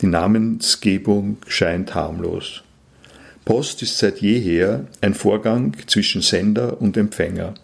Die 0.00 0.08
Namensgebung 0.08 1.36
scheint 1.46 1.94
harmlos. 1.94 2.64
Post 3.44 3.82
ist 3.82 3.98
seit 3.98 4.20
jeher 4.20 4.86
ein 5.00 5.14
Vorgang 5.14 5.76
zwischen 5.86 6.22
Sender 6.22 6.80
und 6.80 6.96
Empfänger. 6.96 7.54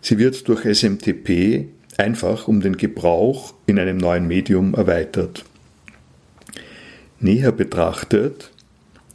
Sie 0.00 0.18
wird 0.18 0.48
durch 0.48 0.64
SMTP 0.64 1.66
einfach 1.96 2.48
um 2.48 2.60
den 2.60 2.76
Gebrauch 2.76 3.54
in 3.66 3.78
einem 3.78 3.96
neuen 3.96 4.26
Medium 4.26 4.74
erweitert. 4.74 5.44
Näher 7.20 7.52
betrachtet 7.52 8.50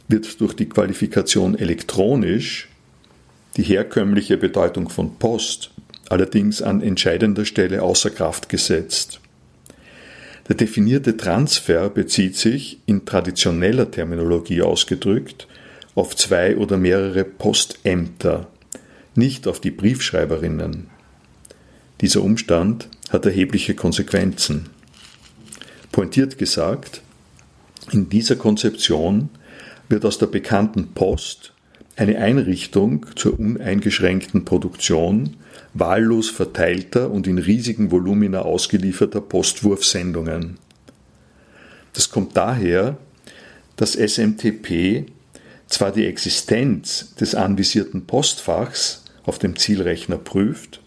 wird 0.08 0.40
durch 0.40 0.54
die 0.54 0.68
Qualifikation 0.68 1.56
elektronisch 1.56 2.68
die 3.56 3.62
herkömmliche 3.62 4.36
Bedeutung 4.36 4.88
von 4.88 5.16
Post 5.16 5.70
allerdings 6.08 6.60
an 6.60 6.82
entscheidender 6.82 7.46
Stelle 7.46 7.82
außer 7.82 8.10
Kraft 8.10 8.48
gesetzt. 8.50 9.21
Der 10.52 10.58
definierte 10.58 11.16
Transfer 11.16 11.88
bezieht 11.88 12.36
sich, 12.36 12.80
in 12.84 13.06
traditioneller 13.06 13.90
Terminologie 13.90 14.60
ausgedrückt, 14.60 15.48
auf 15.94 16.14
zwei 16.14 16.58
oder 16.58 16.76
mehrere 16.76 17.24
Postämter, 17.24 18.48
nicht 19.14 19.48
auf 19.48 19.60
die 19.60 19.70
Briefschreiberinnen. 19.70 20.88
Dieser 22.02 22.20
Umstand 22.22 22.90
hat 23.08 23.24
erhebliche 23.24 23.74
Konsequenzen. 23.74 24.66
Pointiert 25.90 26.36
gesagt, 26.36 27.00
in 27.90 28.10
dieser 28.10 28.36
Konzeption 28.36 29.30
wird 29.88 30.04
aus 30.04 30.18
der 30.18 30.26
bekannten 30.26 30.88
Post 30.88 31.54
eine 31.96 32.18
Einrichtung 32.18 33.06
zur 33.16 33.40
uneingeschränkten 33.40 34.44
Produktion 34.44 35.38
wahllos 35.74 36.30
verteilter 36.30 37.10
und 37.10 37.26
in 37.26 37.38
riesigen 37.38 37.90
Volumina 37.90 38.40
ausgelieferter 38.40 39.20
Postwurfsendungen. 39.20 40.58
Das 41.92 42.10
kommt 42.10 42.36
daher, 42.36 42.96
dass 43.76 43.94
SMTP 43.94 45.06
zwar 45.66 45.92
die 45.92 46.06
Existenz 46.06 47.14
des 47.14 47.34
anvisierten 47.34 48.06
Postfachs 48.06 49.04
auf 49.24 49.38
dem 49.38 49.56
Zielrechner 49.56 50.18
prüft, 50.18 50.80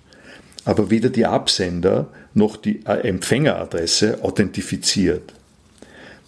aber 0.65 0.89
weder 0.89 1.09
die 1.09 1.25
Absender 1.25 2.07
noch 2.33 2.57
die 2.57 2.85
Empfängeradresse 2.85 4.23
authentifiziert. 4.23 5.33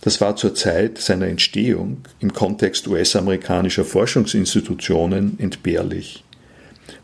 Das 0.02 0.22
war 0.22 0.36
zur 0.36 0.56
Zeit 0.56 1.00
seiner 1.00 1.28
Entstehung 1.28 1.98
im 2.20 2.32
Kontext 2.34 2.88
US-amerikanischer 2.88 3.84
Forschungsinstitutionen 3.84 5.39
entbehrlich. 5.39 6.24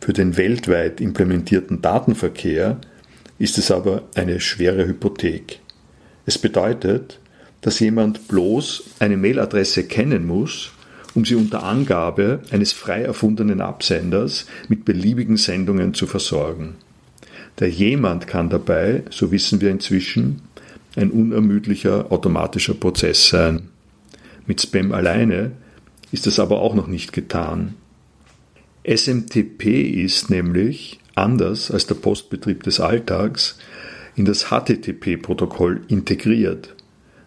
Für 0.03 0.11
den 0.11 0.35
weltweit 0.35 0.99
implementierten 0.99 1.81
Datenverkehr 1.81 2.75
ist 3.39 3.57
es 3.57 3.71
aber 3.71 4.03
eine 4.15 4.41
schwere 4.41 4.85
Hypothek. 4.85 5.61
Es 6.25 6.37
bedeutet, 6.37 7.21
dass 7.61 7.79
jemand 7.79 8.27
bloß 8.27 8.83
eine 8.99 9.15
Mailadresse 9.15 9.85
kennen 9.85 10.27
muss, 10.27 10.73
um 11.15 11.23
sie 11.23 11.35
unter 11.35 11.63
Angabe 11.63 12.41
eines 12.51 12.73
frei 12.73 13.03
erfundenen 13.03 13.61
Absenders 13.61 14.45
mit 14.67 14.83
beliebigen 14.83 15.37
Sendungen 15.37 15.93
zu 15.93 16.05
versorgen. 16.05 16.75
Der 17.59 17.69
jemand 17.69 18.27
kann 18.27 18.49
dabei, 18.49 19.03
so 19.09 19.31
wissen 19.31 19.61
wir 19.61 19.71
inzwischen, 19.71 20.41
ein 20.97 21.11
unermüdlicher 21.11 22.11
automatischer 22.11 22.73
Prozess 22.73 23.29
sein. 23.29 23.69
Mit 24.47 24.61
Spam 24.61 24.91
alleine 24.91 25.51
ist 26.11 26.27
es 26.27 26.41
aber 26.41 26.59
auch 26.59 26.75
noch 26.75 26.87
nicht 26.87 27.13
getan. 27.13 27.75
SMTP 28.85 30.03
ist 30.03 30.29
nämlich, 30.29 30.99
anders 31.15 31.71
als 31.71 31.87
der 31.87 31.95
Postbetrieb 31.95 32.63
des 32.63 32.79
Alltags, 32.79 33.57
in 34.15 34.25
das 34.25 34.49
HTTP-Protokoll 34.49 35.81
integriert. 35.87 36.75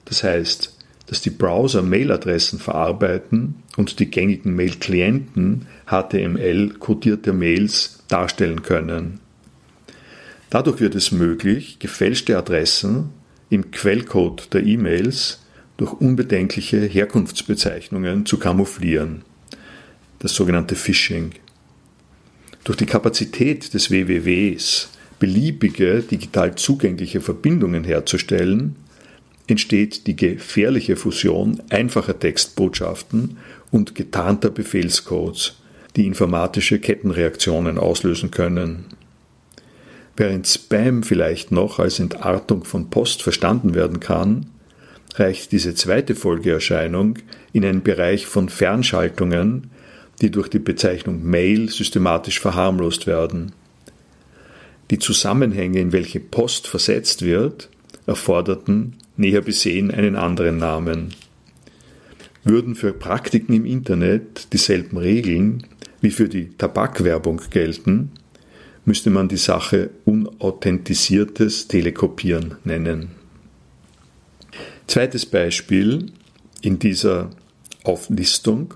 Das 0.04 0.22
heißt, 0.22 0.76
dass 1.06 1.20
die 1.20 1.30
Browser 1.30 1.82
Mailadressen 1.82 2.58
verarbeiten 2.58 3.56
und 3.76 3.98
die 4.00 4.10
gängigen 4.10 4.54
Mail-Klienten 4.54 5.66
HTML-codierte 5.86 7.32
Mails 7.32 8.00
darstellen 8.08 8.62
können. 8.62 9.20
Dadurch 10.50 10.80
wird 10.80 10.94
es 10.94 11.10
möglich, 11.10 11.78
gefälschte 11.78 12.36
Adressen 12.36 13.10
im 13.50 13.70
Quellcode 13.70 14.52
der 14.52 14.64
E-Mails 14.64 15.42
durch 15.76 15.92
unbedenkliche 15.92 16.80
Herkunftsbezeichnungen 16.80 18.26
zu 18.26 18.38
kamouflieren. 18.38 19.22
Das 20.18 20.34
sogenannte 20.34 20.74
Phishing. 20.74 21.32
Durch 22.66 22.78
die 22.78 22.86
Kapazität 22.86 23.74
des 23.74 23.92
WWWs 23.92 24.88
beliebige 25.20 26.02
digital 26.02 26.56
zugängliche 26.56 27.20
Verbindungen 27.20 27.84
herzustellen, 27.84 28.74
entsteht 29.46 30.08
die 30.08 30.16
gefährliche 30.16 30.96
Fusion 30.96 31.62
einfacher 31.70 32.18
Textbotschaften 32.18 33.36
und 33.70 33.94
getarnter 33.94 34.50
Befehlscodes, 34.50 35.60
die 35.94 36.06
informatische 36.06 36.80
Kettenreaktionen 36.80 37.78
auslösen 37.78 38.32
können. 38.32 38.86
Während 40.16 40.48
Spam 40.48 41.04
vielleicht 41.04 41.52
noch 41.52 41.78
als 41.78 42.00
Entartung 42.00 42.64
von 42.64 42.90
Post 42.90 43.22
verstanden 43.22 43.76
werden 43.76 44.00
kann, 44.00 44.46
reicht 45.14 45.52
diese 45.52 45.76
zweite 45.76 46.16
Folgeerscheinung 46.16 47.20
in 47.52 47.64
einen 47.64 47.84
Bereich 47.84 48.26
von 48.26 48.48
Fernschaltungen, 48.48 49.70
die 50.20 50.30
durch 50.30 50.48
die 50.48 50.58
Bezeichnung 50.58 51.24
Mail 51.24 51.68
systematisch 51.68 52.40
verharmlost 52.40 53.06
werden. 53.06 53.52
Die 54.90 54.98
Zusammenhänge, 54.98 55.80
in 55.80 55.92
welche 55.92 56.20
Post 56.20 56.68
versetzt 56.68 57.22
wird, 57.22 57.68
erforderten 58.06 58.96
näher 59.16 59.42
besehen 59.42 59.90
einen 59.90 60.16
anderen 60.16 60.58
Namen. 60.58 61.14
Würden 62.44 62.76
für 62.76 62.92
Praktiken 62.92 63.52
im 63.54 63.64
Internet 63.64 64.52
dieselben 64.52 64.98
Regeln 64.98 65.66
wie 66.00 66.10
für 66.10 66.28
die 66.28 66.50
Tabakwerbung 66.56 67.40
gelten, 67.50 68.12
müsste 68.84 69.10
man 69.10 69.28
die 69.28 69.36
Sache 69.36 69.90
unauthentisiertes 70.04 71.66
Telekopieren 71.66 72.54
nennen. 72.62 73.10
Zweites 74.86 75.26
Beispiel 75.26 76.12
in 76.62 76.78
dieser 76.78 77.30
Auflistung 77.82 78.74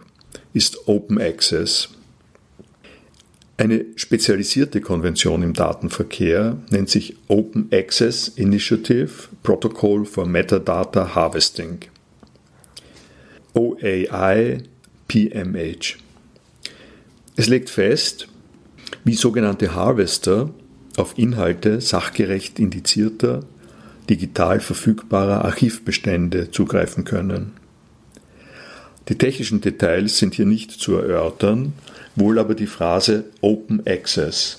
ist 0.52 0.88
Open 0.88 1.20
Access. 1.20 1.90
Eine 3.56 3.84
spezialisierte 3.96 4.80
Konvention 4.80 5.42
im 5.42 5.52
Datenverkehr 5.52 6.56
nennt 6.70 6.88
sich 6.88 7.16
Open 7.28 7.68
Access 7.72 8.28
Initiative 8.28 9.10
Protocol 9.42 10.06
for 10.06 10.26
Metadata 10.26 11.14
Harvesting. 11.14 11.80
OAI 13.52 14.62
PMH. 15.08 15.98
Es 17.36 17.48
legt 17.48 17.68
fest, 17.68 18.28
wie 19.04 19.14
sogenannte 19.14 19.74
Harvester 19.74 20.50
auf 20.96 21.18
Inhalte 21.18 21.80
sachgerecht 21.80 22.58
indizierter, 22.58 23.40
digital 24.08 24.60
verfügbarer 24.60 25.44
Archivbestände 25.44 26.50
zugreifen 26.50 27.04
können. 27.04 27.59
Die 29.08 29.16
technischen 29.16 29.60
Details 29.60 30.18
sind 30.18 30.34
hier 30.34 30.46
nicht 30.46 30.70
zu 30.70 30.94
erörtern, 30.96 31.72
wohl 32.16 32.38
aber 32.38 32.54
die 32.54 32.66
Phrase 32.66 33.24
Open 33.40 33.86
Access. 33.86 34.58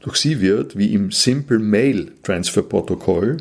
Durch 0.00 0.16
sie 0.16 0.40
wird, 0.40 0.78
wie 0.78 0.94
im 0.94 1.10
Simple 1.10 1.58
Mail 1.58 2.12
Transfer 2.22 2.62
Protokoll, 2.62 3.38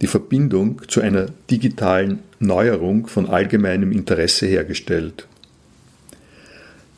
die 0.00 0.06
Verbindung 0.06 0.82
zu 0.88 1.00
einer 1.00 1.26
digitalen 1.50 2.20
Neuerung 2.40 3.06
von 3.06 3.28
allgemeinem 3.28 3.92
Interesse 3.92 4.46
hergestellt. 4.46 5.26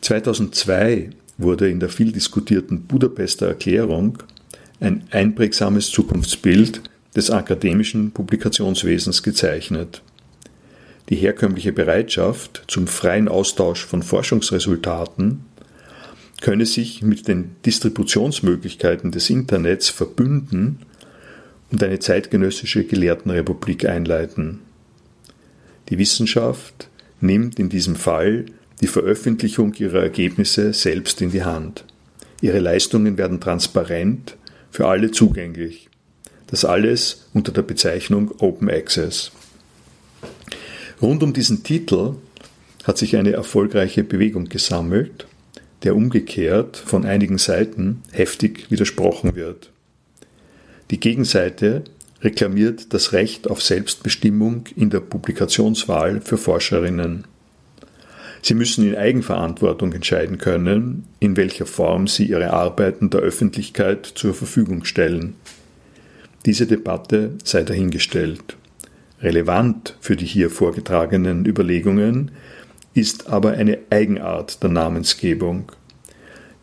2002 0.03 1.11
wurde 1.39 1.69
in 1.69 1.81
der 1.81 1.89
viel 1.89 2.13
diskutierten 2.13 2.83
Budapester 2.83 3.49
Erklärung 3.49 4.19
ein 4.81 5.05
einprägsames 5.11 5.91
Zukunftsbild 5.91 6.81
des 7.15 7.31
akademischen 7.31 8.13
Publikationswesens 8.13 9.23
gezeichnet. 9.23 10.03
Die 11.13 11.19
herkömmliche 11.19 11.75
Bereitschaft 11.75 12.65
zum 12.69 12.87
freien 12.87 13.29
Austausch 13.29 13.85
von 13.85 14.03
Forschungsresultaten 14.03 15.45
könne 16.41 16.65
sich 16.65 17.03
mit 17.03 17.29
den 17.29 17.55
Distributionsmöglichkeiten 17.67 19.11
des 19.11 19.29
Internets 19.29 19.91
verbünden 19.91 20.79
und 21.71 21.83
eine 21.83 21.99
zeitgenössische 21.99 22.85
Gelehrtenrepublik 22.85 23.87
einleiten. 23.87 24.61
Die 25.91 25.99
Wissenschaft 25.99 26.89
nimmt 27.21 27.59
in 27.59 27.69
diesem 27.69 27.97
Fall 27.97 28.47
die 28.81 28.87
Veröffentlichung 28.87 29.75
ihrer 29.75 30.03
Ergebnisse 30.03 30.73
selbst 30.73 31.21
in 31.21 31.31
die 31.31 31.45
Hand. 31.45 31.85
Ihre 32.41 32.61
Leistungen 32.61 33.19
werden 33.19 33.39
transparent, 33.39 34.39
für 34.71 34.89
alle 34.89 35.11
zugänglich. 35.11 35.91
Das 36.47 36.65
alles 36.65 37.29
unter 37.35 37.53
der 37.53 37.61
Bezeichnung 37.61 38.31
Open 38.39 38.71
Access. 38.71 39.31
Rund 41.03 41.25
um 41.25 41.33
diesen 41.33 41.65
Titel 41.65 42.15
hat 42.85 42.97
sich 42.97 43.17
eine 43.17 43.33
erfolgreiche 43.33 44.05
Bewegung 44.05 44.45
gesammelt, 44.45 45.27
der 45.83 45.97
umgekehrt 45.97 46.77
von 46.77 47.05
einigen 47.05 47.39
Seiten 47.39 48.03
heftig 48.13 48.71
widersprochen 48.71 49.35
wird. 49.35 49.73
Die 50.93 51.01
Gegenseite 51.01 51.83
reklamiert 52.23 52.95
das 52.95 53.13
Recht 53.13 53.51
auf 53.51 53.61
Selbstbestimmung 53.61 54.67
in 54.77 54.91
der 54.91 55.01
Publikationswahl 55.01 56.21
für 56.21 56.39
Forscherinnen. 56.39 57.25
Sie 58.41 58.55
müssen 58.55 58.87
in 58.87 58.97
Eigenverantwortung 58.97 59.93
entscheiden 59.93 60.39
können, 60.39 61.09
in 61.19 61.37
welcher 61.37 61.67
Form 61.67 62.07
Sie 62.07 62.27
Ihre 62.27 62.53
Arbeiten 62.53 63.11
der 63.11 63.21
Öffentlichkeit 63.21 64.07
zur 64.07 64.35
Verfügung 64.35 64.85
stellen. 64.85 65.35
Diese 66.47 66.67
Debatte 66.67 67.33
sei 67.43 67.65
dahingestellt. 67.65 68.57
Relevant 69.23 69.97
für 70.01 70.17
die 70.17 70.27
hier 70.27 70.51
vorgetragenen 70.51 71.47
Überlegungen 71.47 72.33
ist 72.95 73.29
aber 73.29 73.53
eine 73.53 73.79
Eigenart 73.91 74.63
der 74.63 74.71
Namensgebung. 74.71 75.73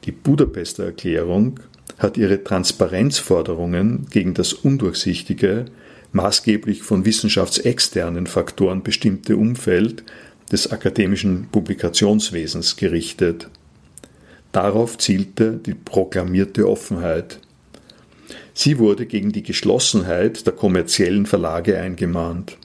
Die 0.03 0.12
Budapester 0.12 0.86
Erklärung 0.86 1.60
hat 1.97 2.18
ihre 2.18 2.43
Transparenzforderungen 2.43 4.07
gegen 4.10 4.34
das 4.34 4.53
undurchsichtige, 4.53 5.66
maßgeblich 6.12 6.84
von 6.84 7.05
wissenschaftsexternen 7.05 8.28
Faktoren 8.28 8.84
bestimmte 8.84 9.38
Umfeld 9.38 10.03
des 10.51 10.72
akademischen 10.72 11.47
Publikationswesens 11.51 12.76
gerichtet. 12.76 13.49
Darauf 14.51 14.97
zielte 14.97 15.57
die 15.57 15.76
proklamierte 15.76 16.68
Offenheit. 16.68 17.39
Sie 18.62 18.78
wurde 18.78 19.05
gegen 19.05 19.32
die 19.32 19.41
Geschlossenheit 19.41 20.45
der 20.45 20.51
kommerziellen 20.51 21.26
Verlage 21.26 21.80
eingemahnt. 21.80 22.57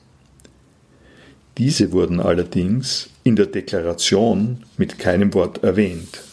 Diese 1.57 1.93
wurden 1.93 2.19
allerdings 2.19 3.11
in 3.23 3.37
der 3.37 3.47
Deklaration 3.47 4.65
mit 4.77 4.99
keinem 4.99 5.35
Wort 5.35 5.63
erwähnt. 5.63 6.25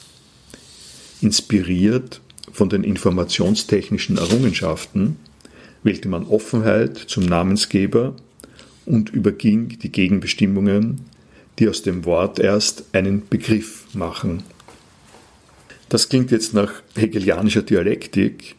Inspiriert 1.22 2.22
von 2.52 2.70
den 2.70 2.84
informationstechnischen 2.84 4.18
Errungenschaften 4.18 5.18
wählte 5.84 6.10
man 6.10 6.26
Offenheit 6.26 6.98
zum 6.98 7.28
Namensgeber 7.28 8.16
und 8.88 9.12
überging 9.12 9.78
die 9.78 9.92
Gegenbestimmungen 9.92 11.02
die 11.60 11.70
aus 11.70 11.84
dem 11.84 12.06
Wort 12.06 12.40
erst 12.40 12.86
einen 12.94 13.28
Begriff 13.28 13.86
machen. 13.94 14.42
Das 15.90 16.10
klingt 16.10 16.32
jetzt 16.32 16.56
nach 16.56 16.82
hegelianischer 16.96 17.62
Dialektik, 17.62 18.56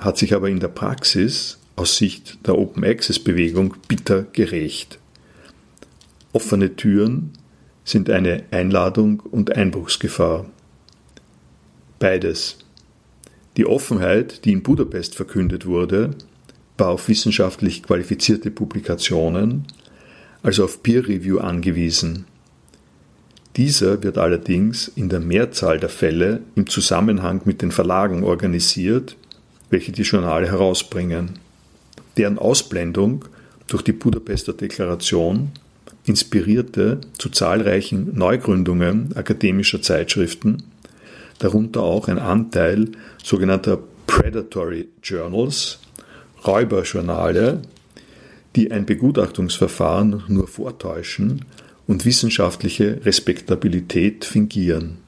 hat 0.00 0.18
sich 0.18 0.34
aber 0.34 0.48
in 0.48 0.60
der 0.60 0.68
Praxis 0.68 1.58
aus 1.76 1.96
Sicht 1.96 2.46
der 2.46 2.58
Open 2.58 2.84
Access 2.84 3.18
Bewegung 3.18 3.74
bitter 3.86 4.22
gerecht. 4.32 4.98
Offene 6.32 6.74
Türen 6.74 7.32
sind 7.84 8.10
eine 8.10 8.44
Einladung 8.50 9.20
und 9.20 9.54
Einbruchsgefahr. 9.54 10.46
Beides. 11.98 12.58
Die 13.56 13.66
Offenheit, 13.66 14.44
die 14.44 14.52
in 14.52 14.62
Budapest 14.62 15.14
verkündet 15.14 15.66
wurde, 15.66 16.10
war 16.78 16.88
auf 16.88 17.08
wissenschaftlich 17.08 17.82
qualifizierte 17.82 18.50
Publikationen, 18.50 19.66
also 20.42 20.64
auf 20.64 20.82
Peer 20.82 21.06
Review 21.06 21.38
angewiesen. 21.38 22.24
Dieser 23.56 24.02
wird 24.02 24.16
allerdings 24.16 24.88
in 24.88 25.08
der 25.08 25.20
Mehrzahl 25.20 25.78
der 25.78 25.88
Fälle 25.88 26.40
im 26.54 26.68
Zusammenhang 26.68 27.42
mit 27.44 27.60
den 27.60 27.72
Verlagen 27.72 28.22
organisiert, 28.22 29.16
welche 29.70 29.92
die 29.92 30.02
Journale 30.02 30.50
herausbringen. 30.50 31.38
Deren 32.16 32.38
Ausblendung 32.38 33.24
durch 33.66 33.82
die 33.82 33.92
Budapester 33.92 34.52
Deklaration 34.52 35.52
inspirierte 36.04 37.00
zu 37.18 37.30
zahlreichen 37.30 38.16
Neugründungen 38.16 39.16
akademischer 39.16 39.80
Zeitschriften, 39.80 40.64
darunter 41.38 41.82
auch 41.82 42.08
ein 42.08 42.18
Anteil 42.18 42.88
sogenannter 43.22 43.78
Predatory 44.06 44.88
Journals, 45.02 45.78
Räuberjournale, 46.46 47.62
die 48.56 48.72
ein 48.72 48.86
Begutachtungsverfahren 48.86 50.24
nur 50.28 50.48
vortäuschen 50.48 51.44
und 51.86 52.04
wissenschaftliche 52.04 53.04
Respektabilität 53.04 54.24
fingieren. 54.24 54.98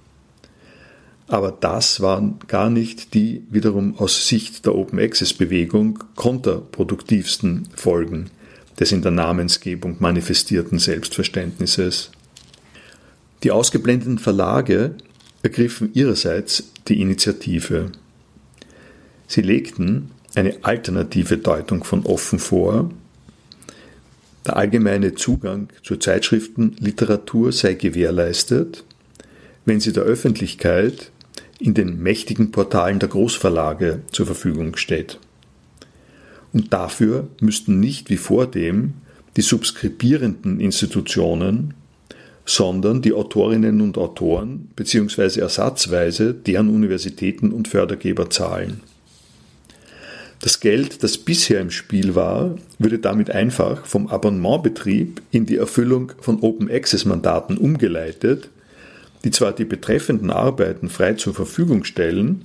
Aber 1.32 1.50
das 1.50 2.02
waren 2.02 2.40
gar 2.46 2.68
nicht 2.68 3.14
die 3.14 3.42
wiederum 3.48 3.98
aus 3.98 4.28
Sicht 4.28 4.66
der 4.66 4.74
Open 4.74 4.98
Access 4.98 5.32
Bewegung 5.32 5.98
kontraproduktivsten 6.14 7.70
Folgen 7.74 8.26
des 8.78 8.92
in 8.92 9.00
der 9.00 9.12
Namensgebung 9.12 9.96
manifestierten 9.98 10.78
Selbstverständnisses. 10.78 12.10
Die 13.42 13.50
ausgeblendeten 13.50 14.18
Verlage 14.18 14.94
ergriffen 15.42 15.94
ihrerseits 15.94 16.64
die 16.88 17.00
Initiative. 17.00 17.92
Sie 19.26 19.40
legten 19.40 20.10
eine 20.34 20.58
alternative 20.60 21.38
Deutung 21.38 21.82
von 21.82 22.04
offen 22.04 22.40
vor, 22.40 22.90
der 24.44 24.58
allgemeine 24.58 25.14
Zugang 25.14 25.68
zur 25.82 25.98
Zeitschriftenliteratur 25.98 27.52
sei 27.52 27.72
gewährleistet, 27.72 28.84
wenn 29.64 29.80
sie 29.80 29.94
der 29.94 30.02
Öffentlichkeit 30.02 31.10
in 31.62 31.74
den 31.74 32.02
mächtigen 32.02 32.50
Portalen 32.50 32.98
der 32.98 33.08
Großverlage 33.08 34.02
zur 34.10 34.26
Verfügung 34.26 34.76
steht. 34.76 35.20
Und 36.52 36.72
dafür 36.72 37.28
müssten 37.40 37.78
nicht 37.78 38.10
wie 38.10 38.16
vor 38.16 38.46
dem 38.46 38.94
die 39.36 39.42
subskribierenden 39.42 40.60
Institutionen, 40.60 41.74
sondern 42.44 43.00
die 43.00 43.12
Autorinnen 43.12 43.80
und 43.80 43.96
Autoren 43.96 44.68
bzw. 44.74 45.40
ersatzweise 45.40 46.34
deren 46.34 46.68
Universitäten 46.68 47.52
und 47.52 47.68
Fördergeber 47.68 48.28
zahlen. 48.28 48.80
Das 50.40 50.58
Geld, 50.58 51.04
das 51.04 51.18
bisher 51.18 51.60
im 51.60 51.70
Spiel 51.70 52.16
war, 52.16 52.56
würde 52.80 52.98
damit 52.98 53.30
einfach 53.30 53.86
vom 53.86 54.08
Abonnementbetrieb 54.08 55.22
in 55.30 55.46
die 55.46 55.56
Erfüllung 55.56 56.12
von 56.20 56.40
Open 56.40 56.68
Access 56.68 57.04
Mandaten 57.04 57.56
umgeleitet, 57.56 58.50
die 59.24 59.30
zwar 59.30 59.52
die 59.52 59.64
betreffenden 59.64 60.30
Arbeiten 60.30 60.88
frei 60.88 61.14
zur 61.14 61.34
Verfügung 61.34 61.84
stellen, 61.84 62.44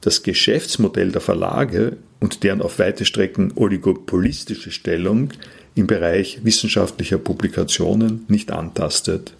das 0.00 0.22
Geschäftsmodell 0.22 1.12
der 1.12 1.20
Verlage 1.20 1.96
und 2.20 2.42
deren 2.42 2.62
auf 2.62 2.78
weite 2.78 3.04
Strecken 3.04 3.52
oligopolistische 3.54 4.70
Stellung 4.70 5.30
im 5.74 5.86
Bereich 5.86 6.44
wissenschaftlicher 6.44 7.18
Publikationen 7.18 8.24
nicht 8.28 8.50
antastet. 8.50 9.34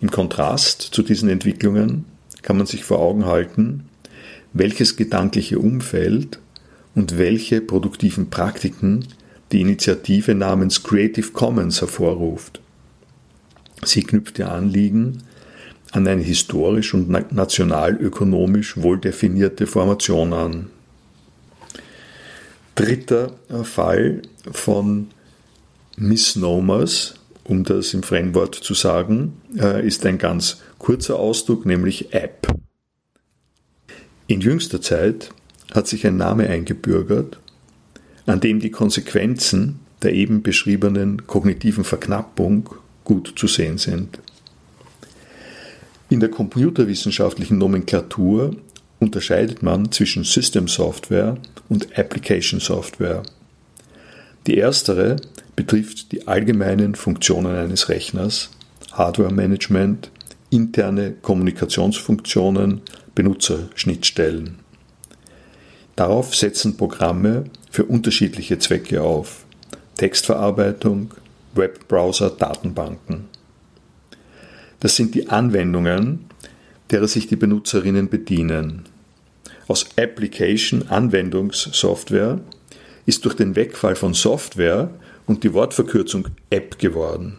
Im 0.00 0.10
Kontrast 0.10 0.80
zu 0.80 1.02
diesen 1.02 1.28
Entwicklungen 1.28 2.04
kann 2.42 2.56
man 2.56 2.66
sich 2.66 2.84
vor 2.84 3.00
Augen 3.00 3.26
halten, 3.26 3.84
welches 4.52 4.96
gedankliche 4.96 5.58
Umfeld 5.58 6.38
und 6.94 7.18
welche 7.18 7.60
produktiven 7.60 8.30
Praktiken 8.30 9.06
die 9.52 9.60
Initiative 9.60 10.34
namens 10.34 10.82
Creative 10.82 11.32
Commons 11.32 11.80
hervorruft. 11.80 12.59
Sie 13.84 14.02
knüpft 14.02 14.38
ihr 14.38 14.50
Anliegen 14.50 15.22
an 15.92 16.06
eine 16.06 16.22
historisch 16.22 16.94
und 16.94 17.08
nationalökonomisch 17.32 18.76
wohl 18.76 18.98
definierte 18.98 19.66
Formation 19.66 20.32
an. 20.32 20.70
Dritter 22.74 23.32
Fall 23.64 24.22
von 24.50 25.08
Misnomers, 25.96 27.14
um 27.44 27.64
das 27.64 27.92
im 27.92 28.02
Fremdwort 28.02 28.54
zu 28.54 28.74
sagen, 28.74 29.34
äh, 29.58 29.86
ist 29.86 30.06
ein 30.06 30.18
ganz 30.18 30.62
kurzer 30.78 31.18
Ausdruck, 31.18 31.66
nämlich 31.66 32.14
App. 32.14 32.46
In 34.28 34.40
jüngster 34.40 34.80
Zeit 34.80 35.30
hat 35.74 35.88
sich 35.88 36.06
ein 36.06 36.16
Name 36.16 36.48
eingebürgert, 36.48 37.40
an 38.26 38.40
dem 38.40 38.60
die 38.60 38.70
Konsequenzen 38.70 39.80
der 40.02 40.14
eben 40.14 40.42
beschriebenen 40.42 41.26
kognitiven 41.26 41.84
Verknappung 41.84 42.70
gut 43.04 43.34
zu 43.36 43.46
sehen 43.46 43.78
sind. 43.78 44.18
In 46.08 46.20
der 46.20 46.30
computerwissenschaftlichen 46.30 47.58
Nomenklatur 47.58 48.56
unterscheidet 48.98 49.62
man 49.62 49.90
zwischen 49.92 50.24
System 50.24 50.68
Software 50.68 51.36
und 51.68 51.96
Application 51.98 52.60
Software. 52.60 53.22
Die 54.46 54.56
erstere 54.56 55.16
betrifft 55.56 56.12
die 56.12 56.26
allgemeinen 56.26 56.94
Funktionen 56.94 57.54
eines 57.56 57.88
Rechners, 57.88 58.50
Hardware 58.92 59.32
Management, 59.32 60.10
interne 60.50 61.12
Kommunikationsfunktionen, 61.12 62.80
Benutzerschnittstellen. 63.14 64.56
Darauf 65.96 66.34
setzen 66.34 66.76
Programme 66.76 67.44
für 67.70 67.84
unterschiedliche 67.84 68.58
Zwecke 68.58 69.02
auf. 69.02 69.44
Textverarbeitung, 69.96 71.10
Webbrowser, 71.54 72.30
Datenbanken. 72.30 73.28
Das 74.80 74.96
sind 74.96 75.14
die 75.14 75.28
Anwendungen, 75.28 76.26
derer 76.90 77.08
sich 77.08 77.26
die 77.26 77.36
Benutzerinnen 77.36 78.08
bedienen. 78.08 78.84
Aus 79.68 79.86
Application 79.96 80.88
Anwendungssoftware 80.88 82.40
ist 83.06 83.24
durch 83.24 83.34
den 83.34 83.56
Wegfall 83.56 83.96
von 83.96 84.14
Software 84.14 84.90
und 85.26 85.44
die 85.44 85.52
Wortverkürzung 85.54 86.28
App 86.50 86.78
geworden. 86.78 87.38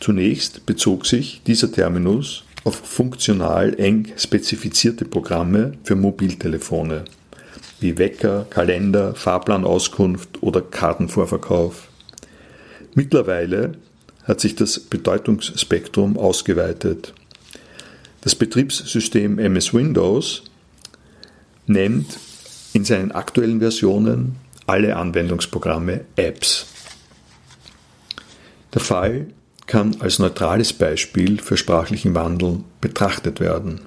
Zunächst 0.00 0.66
bezog 0.66 1.06
sich 1.06 1.42
dieser 1.46 1.72
Terminus 1.72 2.44
auf 2.64 2.76
funktional 2.76 3.78
eng 3.80 4.12
spezifizierte 4.16 5.04
Programme 5.04 5.72
für 5.84 5.96
Mobiltelefone 5.96 7.04
wie 7.80 7.96
Wecker, 7.98 8.46
Kalender, 8.50 9.14
Fahrplanauskunft 9.14 10.42
oder 10.42 10.60
Kartenvorverkauf. 10.60 11.87
Mittlerweile 12.94 13.72
hat 14.24 14.40
sich 14.40 14.54
das 14.54 14.78
Bedeutungsspektrum 14.78 16.16
ausgeweitet. 16.16 17.14
Das 18.20 18.34
Betriebssystem 18.34 19.38
MS 19.38 19.72
Windows 19.72 20.42
nennt 21.66 22.18
in 22.72 22.84
seinen 22.84 23.12
aktuellen 23.12 23.60
Versionen 23.60 24.36
alle 24.66 24.96
Anwendungsprogramme 24.96 26.04
Apps. 26.16 26.66
Der 28.74 28.80
Fall 28.80 29.28
kann 29.66 29.96
als 30.00 30.18
neutrales 30.18 30.72
Beispiel 30.72 31.40
für 31.40 31.56
sprachlichen 31.56 32.14
Wandel 32.14 32.60
betrachtet 32.80 33.40
werden. 33.40 33.80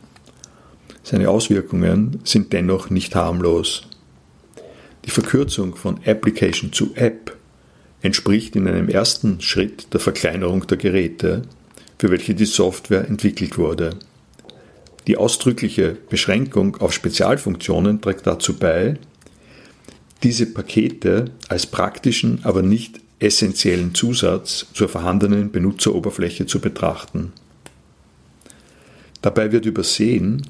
Seine 1.03 1.29
Auswirkungen 1.29 2.19
sind 2.23 2.53
dennoch 2.53 2.89
nicht 2.89 3.15
harmlos. 3.15 3.87
Die 5.05 5.09
Verkürzung 5.09 5.75
von 5.75 5.99
Application 6.05 6.71
zu 6.71 6.95
App 6.95 7.37
entspricht 8.01 8.55
in 8.55 8.67
einem 8.67 8.89
ersten 8.89 9.41
Schritt 9.41 9.93
der 9.93 9.99
Verkleinerung 9.99 10.65
der 10.67 10.77
Geräte, 10.77 11.43
für 11.97 12.09
welche 12.09 12.33
die 12.33 12.45
Software 12.45 13.07
entwickelt 13.07 13.57
wurde. 13.57 13.91
Die 15.07 15.17
ausdrückliche 15.17 15.97
Beschränkung 16.09 16.77
auf 16.77 16.93
Spezialfunktionen 16.93 18.01
trägt 18.01 18.27
dazu 18.27 18.55
bei, 18.55 18.97
diese 20.23 20.45
Pakete 20.45 21.31
als 21.47 21.65
praktischen, 21.65 22.39
aber 22.43 22.61
nicht 22.61 23.01
essentiellen 23.19 23.93
Zusatz 23.93 24.67
zur 24.73 24.89
vorhandenen 24.89 25.51
Benutzeroberfläche 25.51 26.45
zu 26.45 26.59
betrachten. 26.59 27.33
Dabei 29.21 29.51
wird 29.51 29.65
übersehen, 29.65 30.47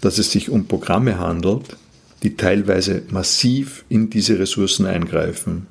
dass 0.00 0.18
es 0.18 0.30
sich 0.30 0.50
um 0.50 0.66
Programme 0.66 1.18
handelt, 1.18 1.76
die 2.22 2.36
teilweise 2.36 3.02
massiv 3.10 3.84
in 3.88 4.10
diese 4.10 4.38
Ressourcen 4.38 4.86
eingreifen. 4.86 5.66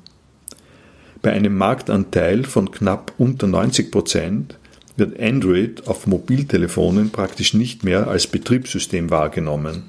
Bei 1.26 1.32
einem 1.32 1.58
Marktanteil 1.58 2.44
von 2.44 2.70
knapp 2.70 3.12
unter 3.18 3.48
90 3.48 3.90
Prozent 3.90 4.56
wird 4.96 5.18
Android 5.18 5.88
auf 5.88 6.06
Mobiltelefonen 6.06 7.10
praktisch 7.10 7.52
nicht 7.52 7.82
mehr 7.82 8.06
als 8.06 8.28
Betriebssystem 8.28 9.10
wahrgenommen. 9.10 9.82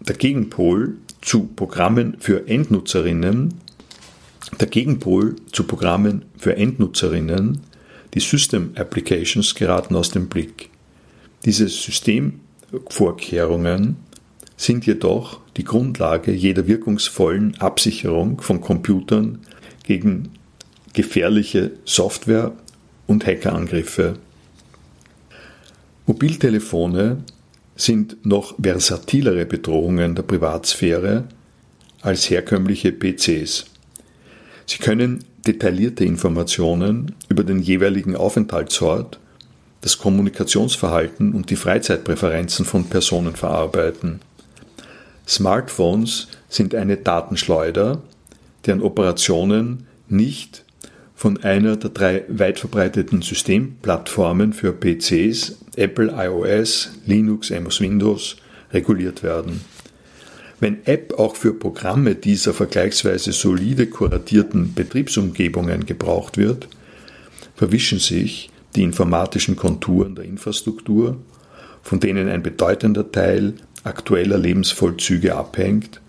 Der 0.00 0.16
Gegenpol 0.16 0.96
zu 1.20 1.50
Programmen 1.54 2.16
für 2.18 2.48
Endnutzerinnen, 2.48 3.52
der 4.58 4.68
Gegenpol 4.68 5.36
zu 5.52 5.64
Programmen 5.64 6.24
für 6.38 6.56
Endnutzerinnen, 6.56 7.60
die 8.14 8.20
System 8.20 8.70
Applications 8.74 9.54
geraten 9.54 9.94
aus 9.94 10.12
dem 10.12 10.30
Blick. 10.30 10.70
Diese 11.44 11.68
Systemvorkehrungen 11.68 13.96
sind 14.56 14.86
jedoch 14.86 15.40
die 15.58 15.64
Grundlage 15.64 16.32
jeder 16.32 16.66
wirkungsvollen 16.66 17.60
Absicherung 17.60 18.40
von 18.40 18.62
Computern 18.62 19.40
gegen 19.82 20.30
gefährliche 20.94 21.72
Software 21.84 22.52
und 23.06 23.26
Hackerangriffe. 23.26 24.14
Mobiltelefone 26.06 27.18
sind 27.76 28.24
noch 28.24 28.54
versatilere 28.62 29.44
Bedrohungen 29.46 30.14
der 30.14 30.22
Privatsphäre 30.22 31.24
als 32.00 32.30
herkömmliche 32.30 32.92
PCs. 32.92 33.64
Sie 34.66 34.78
können 34.78 35.24
detaillierte 35.46 36.04
Informationen 36.04 37.14
über 37.28 37.44
den 37.44 37.60
jeweiligen 37.60 38.16
Aufenthaltsort, 38.16 39.18
das 39.80 39.98
Kommunikationsverhalten 39.98 41.34
und 41.34 41.50
die 41.50 41.56
Freizeitpräferenzen 41.56 42.64
von 42.64 42.84
Personen 42.84 43.36
verarbeiten. 43.36 44.20
Smartphones 45.26 46.28
sind 46.48 46.74
eine 46.74 46.96
Datenschleuder, 46.96 48.02
deren 48.64 48.82
Operationen 48.82 49.86
nicht 50.08 50.63
von 51.24 51.42
einer 51.42 51.76
der 51.76 51.88
drei 51.88 52.24
weit 52.28 52.58
verbreiteten 52.58 53.22
Systemplattformen 53.22 54.52
für 54.52 54.74
PCs, 54.74 55.56
Apple 55.74 56.12
iOS, 56.14 56.90
Linux, 57.06 57.50
MS 57.50 57.80
Windows, 57.80 58.36
reguliert 58.74 59.22
werden. 59.22 59.62
Wenn 60.60 60.84
App 60.84 61.18
auch 61.18 61.34
für 61.34 61.54
Programme 61.54 62.14
dieser 62.14 62.52
vergleichsweise 62.52 63.32
solide 63.32 63.86
kuratierten 63.86 64.74
Betriebsumgebungen 64.74 65.86
gebraucht 65.86 66.36
wird, 66.36 66.68
verwischen 67.56 68.00
sich 68.00 68.50
die 68.76 68.82
informatischen 68.82 69.56
Konturen 69.56 70.16
der 70.16 70.26
Infrastruktur, 70.26 71.16
von 71.82 72.00
denen 72.00 72.28
ein 72.28 72.42
bedeutender 72.42 73.10
Teil 73.10 73.54
aktueller 73.82 74.36
Lebensvollzüge 74.36 75.34
abhängt 75.34 76.02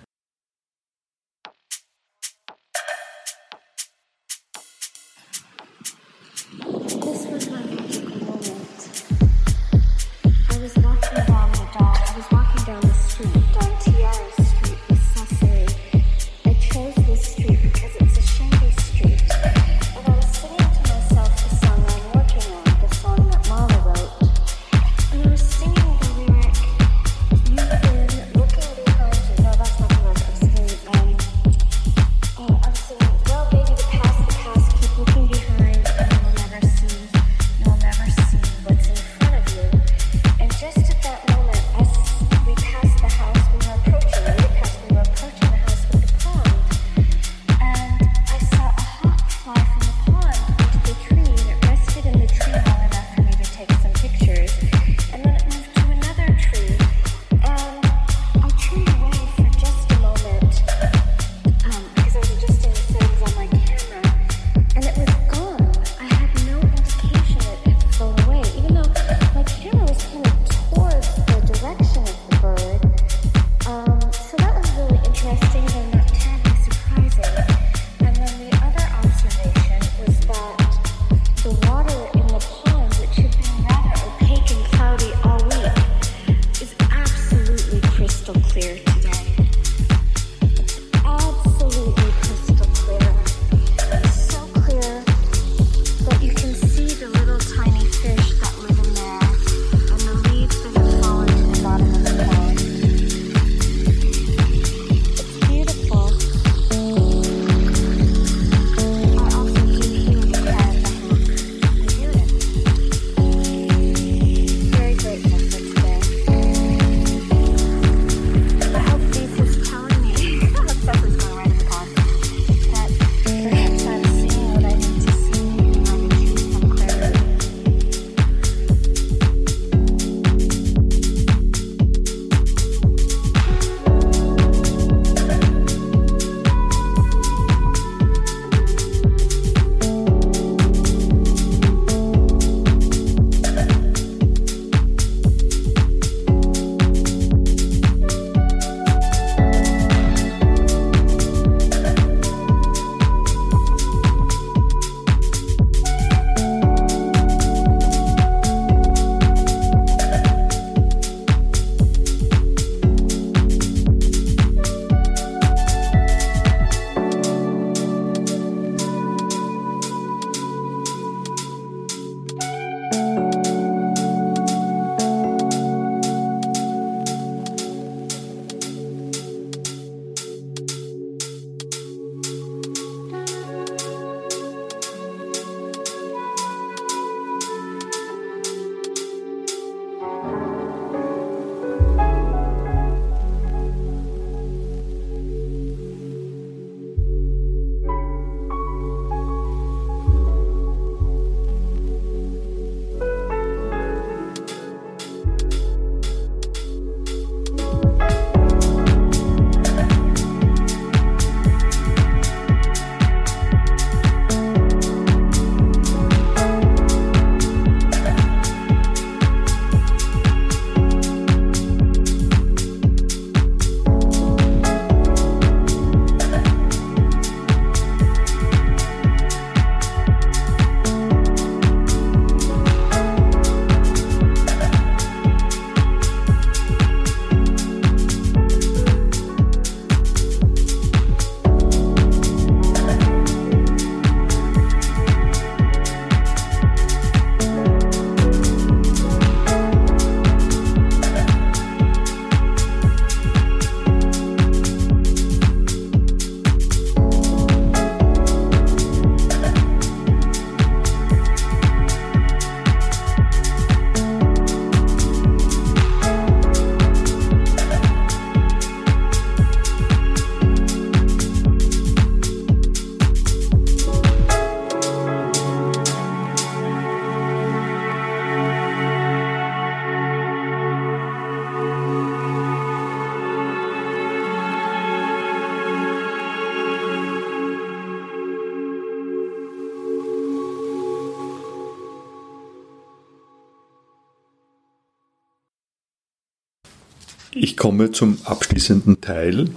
komme 297.65 297.89
zum 297.89 298.19
abschließenden 298.25 299.01
Teil 299.01 299.49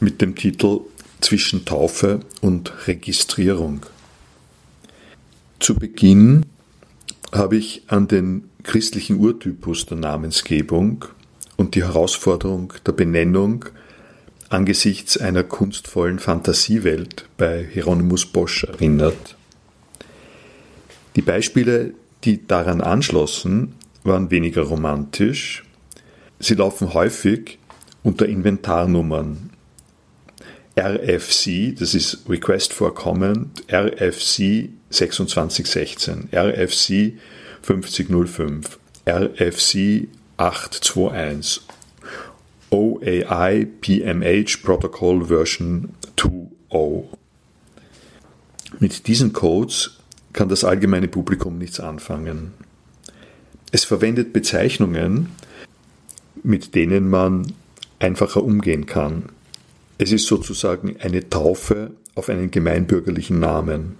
mit 0.00 0.20
dem 0.20 0.34
Titel 0.34 0.80
Zwischen 1.20 1.64
Taufe 1.64 2.18
und 2.40 2.88
Registrierung. 2.88 3.86
Zu 5.60 5.76
Beginn 5.76 6.44
habe 7.30 7.56
ich 7.56 7.84
an 7.86 8.08
den 8.08 8.50
christlichen 8.64 9.20
Urtypus 9.20 9.86
der 9.86 9.98
Namensgebung 9.98 11.04
und 11.56 11.76
die 11.76 11.84
Herausforderung 11.84 12.72
der 12.84 12.90
Benennung 12.90 13.64
angesichts 14.48 15.16
einer 15.16 15.44
kunstvollen 15.44 16.18
Fantasiewelt 16.18 17.28
bei 17.36 17.64
Hieronymus 17.64 18.26
Bosch 18.26 18.64
erinnert. 18.64 19.36
Die 21.14 21.22
Beispiele, 21.22 21.94
die 22.24 22.44
daran 22.44 22.80
anschlossen, 22.80 23.76
waren 24.02 24.32
weniger 24.32 24.62
romantisch 24.62 25.62
Sie 26.42 26.54
laufen 26.54 26.92
häufig 26.92 27.60
unter 28.02 28.26
Inventarnummern. 28.26 29.50
RFC, 30.76 31.76
das 31.78 31.94
ist 31.94 32.28
Request 32.28 32.72
for 32.72 32.92
Comment, 32.92 33.62
RFC 33.72 34.70
2616, 34.90 36.30
RFC 36.32 37.12
5005, 37.62 38.80
RFC 39.08 40.08
821, 40.36 41.62
OAI 42.70 43.68
PMH 43.80 44.64
Protocol 44.64 45.26
Version 45.26 45.90
2.0. 46.16 47.04
Mit 48.80 49.06
diesen 49.06 49.32
Codes 49.32 49.98
kann 50.32 50.48
das 50.48 50.64
allgemeine 50.64 51.06
Publikum 51.06 51.58
nichts 51.58 51.78
anfangen. 51.78 52.52
Es 53.70 53.84
verwendet 53.84 54.32
Bezeichnungen, 54.32 55.28
mit 56.42 56.74
denen 56.74 57.08
man 57.08 57.52
einfacher 57.98 58.42
umgehen 58.42 58.86
kann. 58.86 59.26
Es 59.98 60.12
ist 60.12 60.26
sozusagen 60.26 60.96
eine 61.00 61.28
Taufe 61.28 61.92
auf 62.14 62.28
einen 62.28 62.50
gemeinbürgerlichen 62.50 63.38
Namen. 63.38 63.96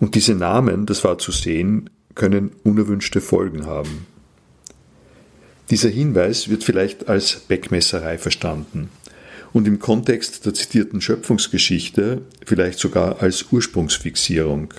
Und 0.00 0.14
diese 0.14 0.34
Namen, 0.34 0.86
das 0.86 1.04
war 1.04 1.18
zu 1.18 1.30
sehen, 1.30 1.90
können 2.14 2.52
unerwünschte 2.64 3.20
Folgen 3.20 3.66
haben. 3.66 4.06
Dieser 5.70 5.88
Hinweis 5.88 6.48
wird 6.48 6.64
vielleicht 6.64 7.08
als 7.08 7.36
Beckmesserei 7.36 8.18
verstanden 8.18 8.90
und 9.52 9.68
im 9.68 9.78
Kontext 9.78 10.44
der 10.44 10.54
zitierten 10.54 11.00
Schöpfungsgeschichte 11.00 12.22
vielleicht 12.44 12.78
sogar 12.78 13.22
als 13.22 13.46
Ursprungsfixierung. 13.52 14.74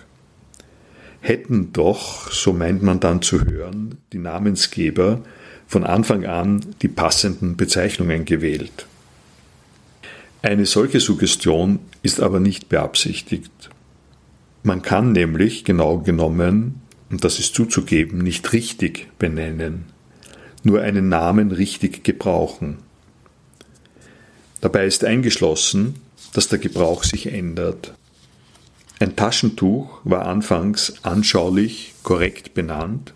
Hätten 1.22 1.72
doch, 1.72 2.32
so 2.32 2.52
meint 2.52 2.84
man 2.84 3.00
dann 3.00 3.22
zu 3.22 3.46
hören, 3.46 3.98
die 4.12 4.18
Namensgeber 4.18 5.22
von 5.68 5.84
Anfang 5.84 6.26
an 6.26 6.76
die 6.82 6.88
passenden 6.88 7.58
Bezeichnungen 7.58 8.26
gewählt. 8.26 8.88
Eine 10.42 10.66
solche 10.66 11.00
Suggestion 11.00 11.80
ist 12.02 12.20
aber 12.20 12.40
nicht 12.40 12.70
beabsichtigt. 12.70 13.70
Man 14.64 14.82
kann 14.82 15.12
nämlich 15.12 15.64
genau 15.64 16.00
genommen, 16.00 16.82
und 17.10 17.24
das 17.24 17.40
ist 17.40 17.56
zuzugeben, 17.56 18.20
nicht 18.20 18.52
richtig 18.54 19.08
benennen, 19.20 19.86
nur 20.64 20.82
einen 20.82 21.10
Namen 21.10 21.52
richtig 21.52 22.04
gebrauchen. 22.04 22.78
Dabei 24.62 24.86
ist 24.86 25.04
eingeschlossen, 25.04 25.96
dass 26.34 26.48
der 26.48 26.60
Gebrauch 26.60 27.04
sich 27.04 27.28
ändert. 27.28 27.94
Ein 29.00 29.16
Taschentuch 29.16 30.00
war 30.04 30.26
anfangs 30.26 30.94
anschaulich 31.04 31.94
korrekt 32.04 32.54
benannt, 32.54 33.14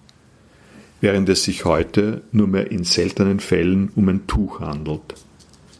während 1.01 1.29
es 1.29 1.43
sich 1.43 1.65
heute 1.65 2.21
nur 2.31 2.47
mehr 2.47 2.71
in 2.71 2.83
seltenen 2.83 3.39
Fällen 3.39 3.89
um 3.95 4.09
ein 4.09 4.27
Tuch 4.27 4.59
handelt. 4.59 5.15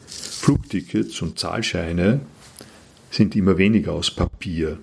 Flugtickets 0.08 1.22
und 1.22 1.40
Zahlscheine 1.40 2.22
sind 3.10 3.36
immer 3.36 3.58
weniger 3.58 3.94
aus 3.94 4.12
Papier. 4.12 4.78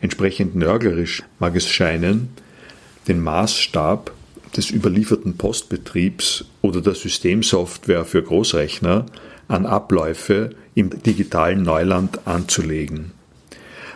Entsprechend 0.00 0.54
nörglerisch 0.54 1.22
mag 1.38 1.56
es 1.56 1.68
scheinen, 1.68 2.28
den 3.08 3.20
Maßstab 3.20 4.12
des 4.56 4.70
überlieferten 4.70 5.36
Postbetriebs 5.36 6.44
oder 6.62 6.80
der 6.80 6.94
Systemsoftware 6.94 8.04
für 8.04 8.22
Großrechner 8.22 9.06
an 9.48 9.66
Abläufe 9.66 10.50
im 10.74 10.90
digitalen 11.02 11.62
Neuland 11.62 12.26
anzulegen. 12.26 13.12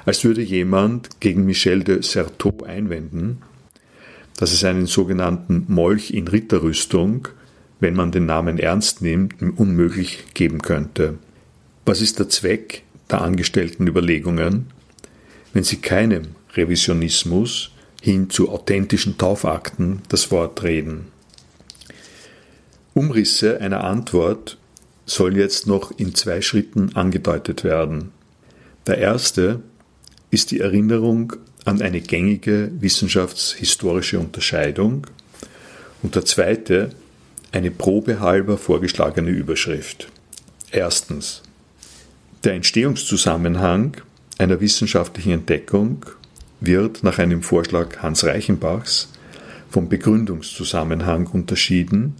Als 0.04 0.24
würde 0.24 0.42
jemand 0.42 1.20
gegen 1.20 1.44
Michel 1.44 1.84
de 1.84 2.02
Certeau 2.02 2.64
einwenden, 2.64 3.42
dass 4.40 4.52
es 4.52 4.64
einen 4.64 4.86
sogenannten 4.86 5.66
Molch 5.68 6.12
in 6.12 6.26
Ritterrüstung, 6.26 7.28
wenn 7.78 7.94
man 7.94 8.10
den 8.10 8.24
Namen 8.24 8.58
ernst 8.58 9.02
nimmt, 9.02 9.34
unmöglich 9.42 10.24
geben 10.32 10.62
könnte. 10.62 11.18
Was 11.84 12.00
ist 12.00 12.18
der 12.18 12.30
Zweck 12.30 12.84
der 13.10 13.20
angestellten 13.20 13.86
Überlegungen, 13.86 14.68
wenn 15.52 15.62
sie 15.62 15.76
keinem 15.76 16.28
Revisionismus 16.54 17.72
hin 18.00 18.30
zu 18.30 18.48
authentischen 18.48 19.18
Taufakten 19.18 20.00
das 20.08 20.30
Wort 20.30 20.62
reden? 20.62 21.08
Umrisse 22.94 23.60
einer 23.60 23.84
Antwort 23.84 24.56
sollen 25.04 25.36
jetzt 25.36 25.66
noch 25.66 25.92
in 25.98 26.14
zwei 26.14 26.40
Schritten 26.40 26.96
angedeutet 26.96 27.62
werden. 27.62 28.10
Der 28.86 28.96
erste 28.96 29.60
ist 30.30 30.50
die 30.50 30.60
Erinnerung 30.60 31.34
an 31.70 31.80
eine 31.82 32.00
gängige 32.00 32.72
wissenschaftshistorische 32.80 34.18
Unterscheidung 34.18 35.06
und 36.02 36.16
der 36.16 36.24
zweite 36.24 36.90
eine 37.52 37.70
probehalber 37.70 38.58
vorgeschlagene 38.58 39.30
Überschrift. 39.30 40.08
Erstens. 40.72 41.42
Der 42.42 42.54
Entstehungszusammenhang 42.54 43.98
einer 44.38 44.60
wissenschaftlichen 44.60 45.30
Entdeckung 45.32 46.06
wird 46.60 47.04
nach 47.04 47.18
einem 47.18 47.42
Vorschlag 47.42 47.98
Hans 47.98 48.24
Reichenbachs 48.24 49.08
vom 49.70 49.88
Begründungszusammenhang 49.88 51.28
unterschieden, 51.28 52.16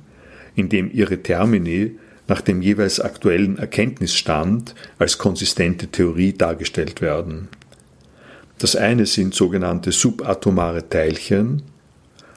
in 0.55 0.69
dem 0.69 0.93
ihre 0.93 1.23
Termini 1.23 1.97
nach 2.29 2.41
dem 2.41 2.63
jeweils 2.63 3.01
aktuellen 3.01 3.59
Erkenntnisstand 3.59 4.77
als 5.01 5.19
konsistente 5.19 5.89
Theorie 5.89 6.35
dargestellt 6.35 7.01
werden. 7.01 7.49
Das 8.61 8.77
eine 8.77 9.07
sind 9.07 9.35
sogenannte 9.35 9.91
subatomare 9.91 10.87
Teilchen, 10.87 11.63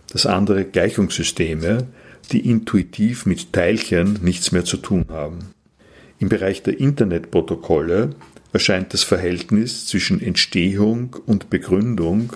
das 0.10 0.26
andere 0.26 0.64
Gleichungssysteme, 0.64 1.88
die 2.32 2.50
intuitiv 2.50 3.26
mit 3.26 3.52
Teilchen 3.52 4.20
nichts 4.22 4.54
mehr 4.54 4.64
zu 4.64 4.78
tun 4.78 5.06
haben. 5.10 5.40
Im 6.20 6.30
Bereich 6.30 6.64
der 6.64 6.80
Internetprotokolle 6.80 8.12
erscheint 8.54 8.94
das 8.94 9.04
Verhältnis 9.04 9.86
zwischen 9.86 10.22
Entstehung 10.22 11.18
und 11.26 11.50
Begründung 11.50 12.32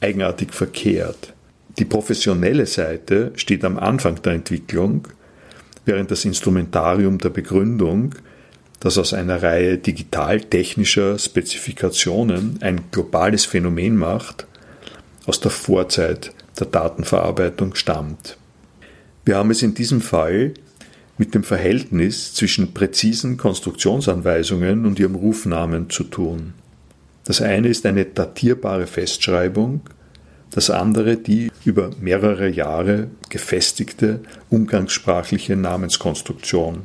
eigenartig 0.00 0.54
verkehrt. 0.54 1.34
Die 1.78 1.84
professionelle 1.84 2.64
Seite 2.64 3.32
steht 3.36 3.66
am 3.66 3.78
Anfang 3.78 4.22
der 4.22 4.32
Entwicklung, 4.32 5.08
während 5.84 6.10
das 6.10 6.24
Instrumentarium 6.24 7.18
der 7.18 7.28
Begründung 7.28 8.14
das 8.80 8.98
aus 8.98 9.14
einer 9.14 9.42
Reihe 9.42 9.78
digital-technischer 9.78 11.18
Spezifikationen 11.18 12.58
ein 12.60 12.82
globales 12.90 13.44
Phänomen 13.44 13.96
macht, 13.96 14.46
aus 15.26 15.40
der 15.40 15.50
Vorzeit 15.50 16.32
der 16.58 16.66
Datenverarbeitung 16.66 17.74
stammt. 17.74 18.36
Wir 19.24 19.36
haben 19.36 19.50
es 19.50 19.62
in 19.62 19.74
diesem 19.74 20.00
Fall 20.00 20.54
mit 21.18 21.34
dem 21.34 21.42
Verhältnis 21.42 22.34
zwischen 22.34 22.74
präzisen 22.74 23.36
Konstruktionsanweisungen 23.36 24.86
und 24.86 24.98
ihrem 24.98 25.14
Rufnamen 25.14 25.90
zu 25.90 26.04
tun. 26.04 26.54
Das 27.24 27.40
eine 27.40 27.68
ist 27.68 27.86
eine 27.86 28.04
datierbare 28.04 28.86
Festschreibung, 28.86 29.80
das 30.50 30.70
andere 30.70 31.16
die 31.16 31.50
über 31.64 31.90
mehrere 32.00 32.48
Jahre 32.48 33.08
gefestigte 33.28 34.20
umgangssprachliche 34.48 35.56
Namenskonstruktion. 35.56 36.82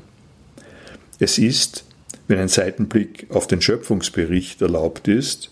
Es 1.22 1.38
ist, 1.38 1.86
wenn 2.28 2.39
ein 2.39 2.47
Seitenblick 2.47 3.28
auf 3.30 3.45
den 3.45 3.61
Schöpfungsbericht 3.61 4.59
erlaubt 4.59 5.07
ist, 5.07 5.51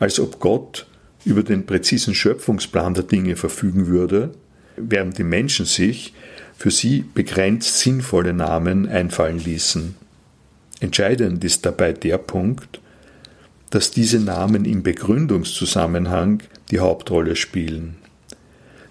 als 0.00 0.18
ob 0.18 0.40
Gott 0.40 0.88
über 1.24 1.44
den 1.44 1.64
präzisen 1.64 2.12
Schöpfungsplan 2.12 2.94
der 2.94 3.04
Dinge 3.04 3.36
verfügen 3.36 3.86
würde, 3.86 4.32
während 4.76 5.16
die 5.16 5.22
Menschen 5.22 5.64
sich 5.64 6.12
für 6.58 6.72
sie 6.72 7.04
begrenzt 7.14 7.78
sinnvolle 7.78 8.32
Namen 8.32 8.88
einfallen 8.88 9.38
ließen. 9.38 9.94
Entscheidend 10.80 11.44
ist 11.44 11.64
dabei 11.64 11.92
der 11.92 12.18
Punkt, 12.18 12.80
dass 13.70 13.92
diese 13.92 14.18
Namen 14.18 14.64
im 14.64 14.82
Begründungszusammenhang 14.82 16.42
die 16.72 16.80
Hauptrolle 16.80 17.36
spielen. 17.36 17.94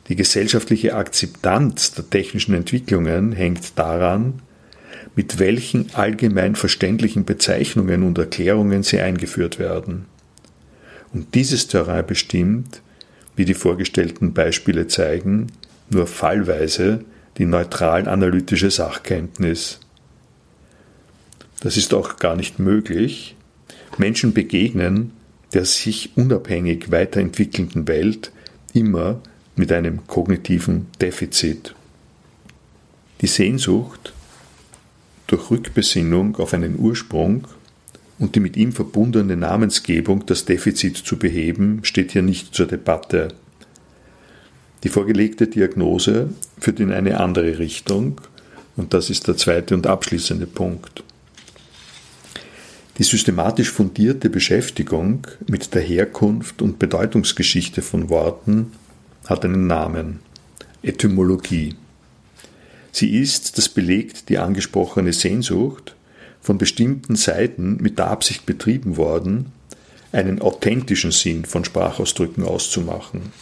Die 0.08 0.16
gesellschaftliche 0.16 0.96
Akzeptanz 0.96 1.92
der 1.92 2.10
technischen 2.10 2.56
Entwicklungen 2.56 3.34
hängt 3.34 3.78
daran, 3.78 4.42
mit 5.16 5.40
welchen 5.40 5.94
allgemein 5.96 6.56
verständlichen 6.56 7.26
Bezeichnungen 7.26 8.04
und 8.04 8.18
Erklärungen 8.18 8.84
sie 8.84 9.00
eingeführt 9.00 9.60
werden. 9.60 10.06
Und 11.14 11.36
dieses 11.36 11.68
Terrain 11.68 12.06
bestimmt, 12.06 12.82
wie 13.36 13.46
die 13.46 13.54
vorgestellten 13.54 14.34
Beispiele 14.34 14.88
zeigen, 14.88 15.48
nur 15.90 16.08
fallweise 16.08 17.06
die 17.38 17.46
neutral-analytische 17.46 18.72
Sachkenntnis. 18.72 19.80
Das 21.62 21.78
ist 21.78 21.94
auch 21.94 22.18
gar 22.18 22.36
nicht 22.36 22.60
möglich. 22.60 23.36
Menschen 23.98 24.34
begegnen 24.34 25.12
der 25.56 25.64
sich 25.64 26.18
unabhängig 26.18 26.92
weiterentwickelnden 26.92 27.88
Welt 27.88 28.34
immer 28.74 29.22
mit 29.56 29.72
einem 29.72 30.06
kognitiven 30.06 30.88
Defizit. 31.00 31.74
Die 33.22 33.28
Sehnsucht 33.28 34.12
durch 35.28 35.50
Rückbesinnung 35.52 36.36
auf 36.38 36.54
einen 36.54 36.80
Ursprung 36.80 37.48
und 38.20 38.36
die 38.36 38.40
mit 38.40 38.58
ihm 38.58 38.72
verbundene 38.72 39.36
Namensgebung 39.36 40.26
das 40.26 40.46
Defizit 40.46 40.98
zu 40.98 41.18
beheben, 41.18 41.80
steht 41.84 42.12
hier 42.12 42.22
nicht 42.22 42.54
zur 42.54 42.68
Debatte. 42.68 43.30
Die 44.84 44.90
vorgelegte 44.90 45.48
Diagnose 45.48 46.30
führt 46.60 46.80
in 46.80 46.92
eine 46.92 47.20
andere 47.20 47.58
Richtung 47.60 48.22
und 48.76 48.94
das 48.94 49.10
ist 49.10 49.28
der 49.28 49.38
zweite 49.38 49.74
und 49.74 49.88
abschließende 49.88 50.48
Punkt. 50.48 51.04
Die 52.98 53.04
systematisch 53.04 53.72
fundierte 53.72 54.30
Beschäftigung 54.30 55.28
mit 55.48 55.74
der 55.74 55.82
Herkunft 55.82 56.62
und 56.62 56.80
Bedeutungsgeschichte 56.80 57.82
von 57.82 58.10
Worten 58.10 58.72
hat 59.26 59.44
einen 59.44 59.68
Namen 59.68 60.20
Etymologie. 60.82 61.76
Sie 62.96 63.18
ist, 63.18 63.58
das 63.58 63.68
belegt 63.68 64.30
die 64.30 64.38
angesprochene 64.38 65.12
Sehnsucht, 65.12 65.98
von 66.40 66.58
bestimmten 66.58 67.18
Seiten 67.18 67.76
mit 67.82 68.00
der 68.00 68.08
Absicht 68.08 68.46
betrieben 68.46 68.96
worden, 68.96 69.48
einen 70.14 70.42
authentischen 70.42 71.12
Sinn 71.12 71.44
von 71.44 71.66
Sprachausdrücken 71.66 72.46
auszumachen. 72.46 73.34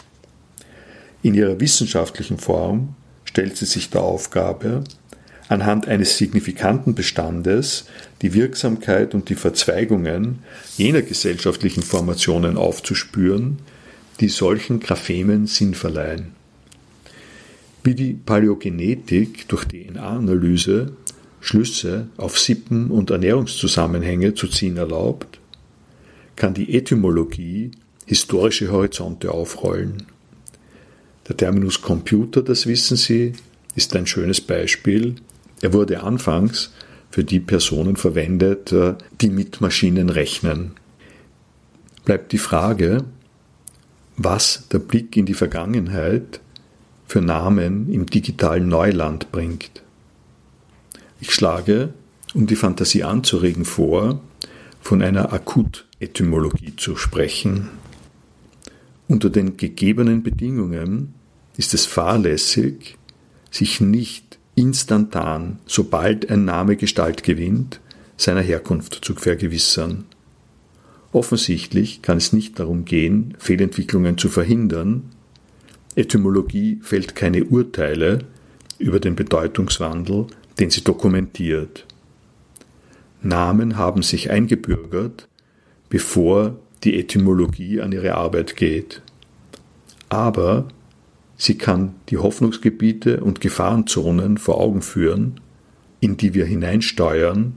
In 1.21 1.35
ihrer 1.35 1.59
wissenschaftlichen 1.59 2.39
Form 2.39 2.95
stellt 3.25 3.55
sie 3.55 3.67
sich 3.67 3.91
der 3.91 4.01
Aufgabe, 4.01 4.85
anhand 5.49 5.87
eines 5.87 6.17
signifikanten 6.17 6.95
Bestandes 6.95 7.85
die 8.23 8.33
Wirksamkeit 8.33 9.13
und 9.13 9.29
die 9.29 9.35
Verzweigungen 9.35 10.39
jener 10.77 11.03
gesellschaftlichen 11.03 11.83
Formationen 11.83 12.57
aufzuspüren, 12.57 13.59
die 14.19 14.29
solchen 14.29 14.79
Graphemen 14.79 15.45
Sinn 15.45 15.75
verleihen. 15.75 16.42
Wie 17.83 17.95
die 17.95 18.13
Paläogenetik 18.13 19.47
durch 19.49 19.65
DNA-Analyse 19.65 20.93
Schlüsse 21.41 22.07
auf 22.15 22.39
Sippen- 22.39 22.89
und 22.89 23.09
Ernährungszusammenhänge 23.09 24.33
zu 24.33 24.47
ziehen 24.47 24.77
erlaubt, 24.77 25.39
kann 26.37 26.53
die 26.53 26.73
Etymologie 26.73 27.71
historische 28.05 28.71
Horizonte 28.71 29.31
aufrollen. 29.31 30.03
Der 31.27 31.35
Terminus 31.35 31.81
Computer, 31.81 32.41
das 32.41 32.65
wissen 32.65 32.95
Sie, 32.95 33.33
ist 33.75 33.95
ein 33.95 34.07
schönes 34.07 34.39
Beispiel. 34.39 35.15
Er 35.61 35.73
wurde 35.73 36.03
anfangs 36.03 36.71
für 37.11 37.23
die 37.23 37.39
Personen 37.39 37.95
verwendet, 37.95 38.71
äh, 38.71 38.95
die 39.21 39.29
mit 39.29 39.61
Maschinen 39.61 40.09
rechnen. 40.09 40.71
Bleibt 42.05 42.31
die 42.31 42.37
Frage, 42.37 43.03
was 44.17 44.67
der 44.71 44.79
Blick 44.79 45.15
in 45.17 45.25
die 45.25 45.33
Vergangenheit 45.33 46.39
für 47.07 47.21
Namen 47.21 47.91
im 47.91 48.05
digitalen 48.05 48.67
Neuland 48.67 49.31
bringt. 49.31 49.83
Ich 51.19 51.33
schlage, 51.33 51.93
um 52.33 52.47
die 52.47 52.55
Fantasie 52.55 53.03
anzuregen, 53.03 53.65
vor, 53.65 54.19
von 54.81 55.01
einer 55.01 55.31
Akutetymologie 55.31 56.75
zu 56.75 56.95
sprechen. 56.95 57.69
Unter 59.07 59.29
den 59.29 59.57
gegebenen 59.57 60.23
Bedingungen 60.23 61.13
ist 61.57 61.73
es 61.73 61.85
fahrlässig, 61.85 62.97
sich 63.51 63.79
nicht 63.79 64.39
instantan, 64.55 65.59
sobald 65.65 66.29
ein 66.29 66.45
Name 66.45 66.75
Gestalt 66.75 67.23
gewinnt, 67.23 67.79
seiner 68.17 68.41
Herkunft 68.41 68.99
zu 69.03 69.15
vergewissern. 69.15 70.05
Offensichtlich 71.11 72.01
kann 72.01 72.17
es 72.17 72.33
nicht 72.33 72.59
darum 72.59 72.85
gehen, 72.85 73.35
Fehlentwicklungen 73.37 74.17
zu 74.17 74.29
verhindern. 74.29 75.03
Etymologie 75.95 76.79
fällt 76.81 77.15
keine 77.15 77.45
Urteile 77.45 78.19
über 78.79 78.99
den 78.99 79.15
Bedeutungswandel, 79.15 80.27
den 80.59 80.69
sie 80.69 80.83
dokumentiert. 80.83 81.85
Namen 83.21 83.77
haben 83.77 84.01
sich 84.01 84.31
eingebürgert, 84.31 85.27
bevor 85.89 86.57
die 86.83 86.99
Etymologie 86.99 87.79
an 87.79 87.91
ihre 87.91 88.15
Arbeit 88.15 88.55
geht. 88.55 89.01
Aber 90.09 90.67
sie 91.37 91.57
kann 91.57 91.95
die 92.09 92.17
Hoffnungsgebiete 92.17 93.21
und 93.21 93.39
Gefahrenzonen 93.39 94.37
vor 94.37 94.59
Augen 94.59 94.81
führen, 94.81 95.39
in 95.99 96.17
die 96.17 96.33
wir 96.33 96.45
hineinsteuern, 96.45 97.53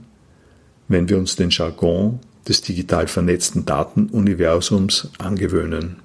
wenn 0.87 1.09
wir 1.09 1.17
uns 1.17 1.35
den 1.35 1.49
Jargon 1.49 2.19
des 2.47 2.61
digital 2.61 3.07
vernetzten 3.07 3.65
Datenuniversums 3.65 5.11
angewöhnen. 5.17 5.97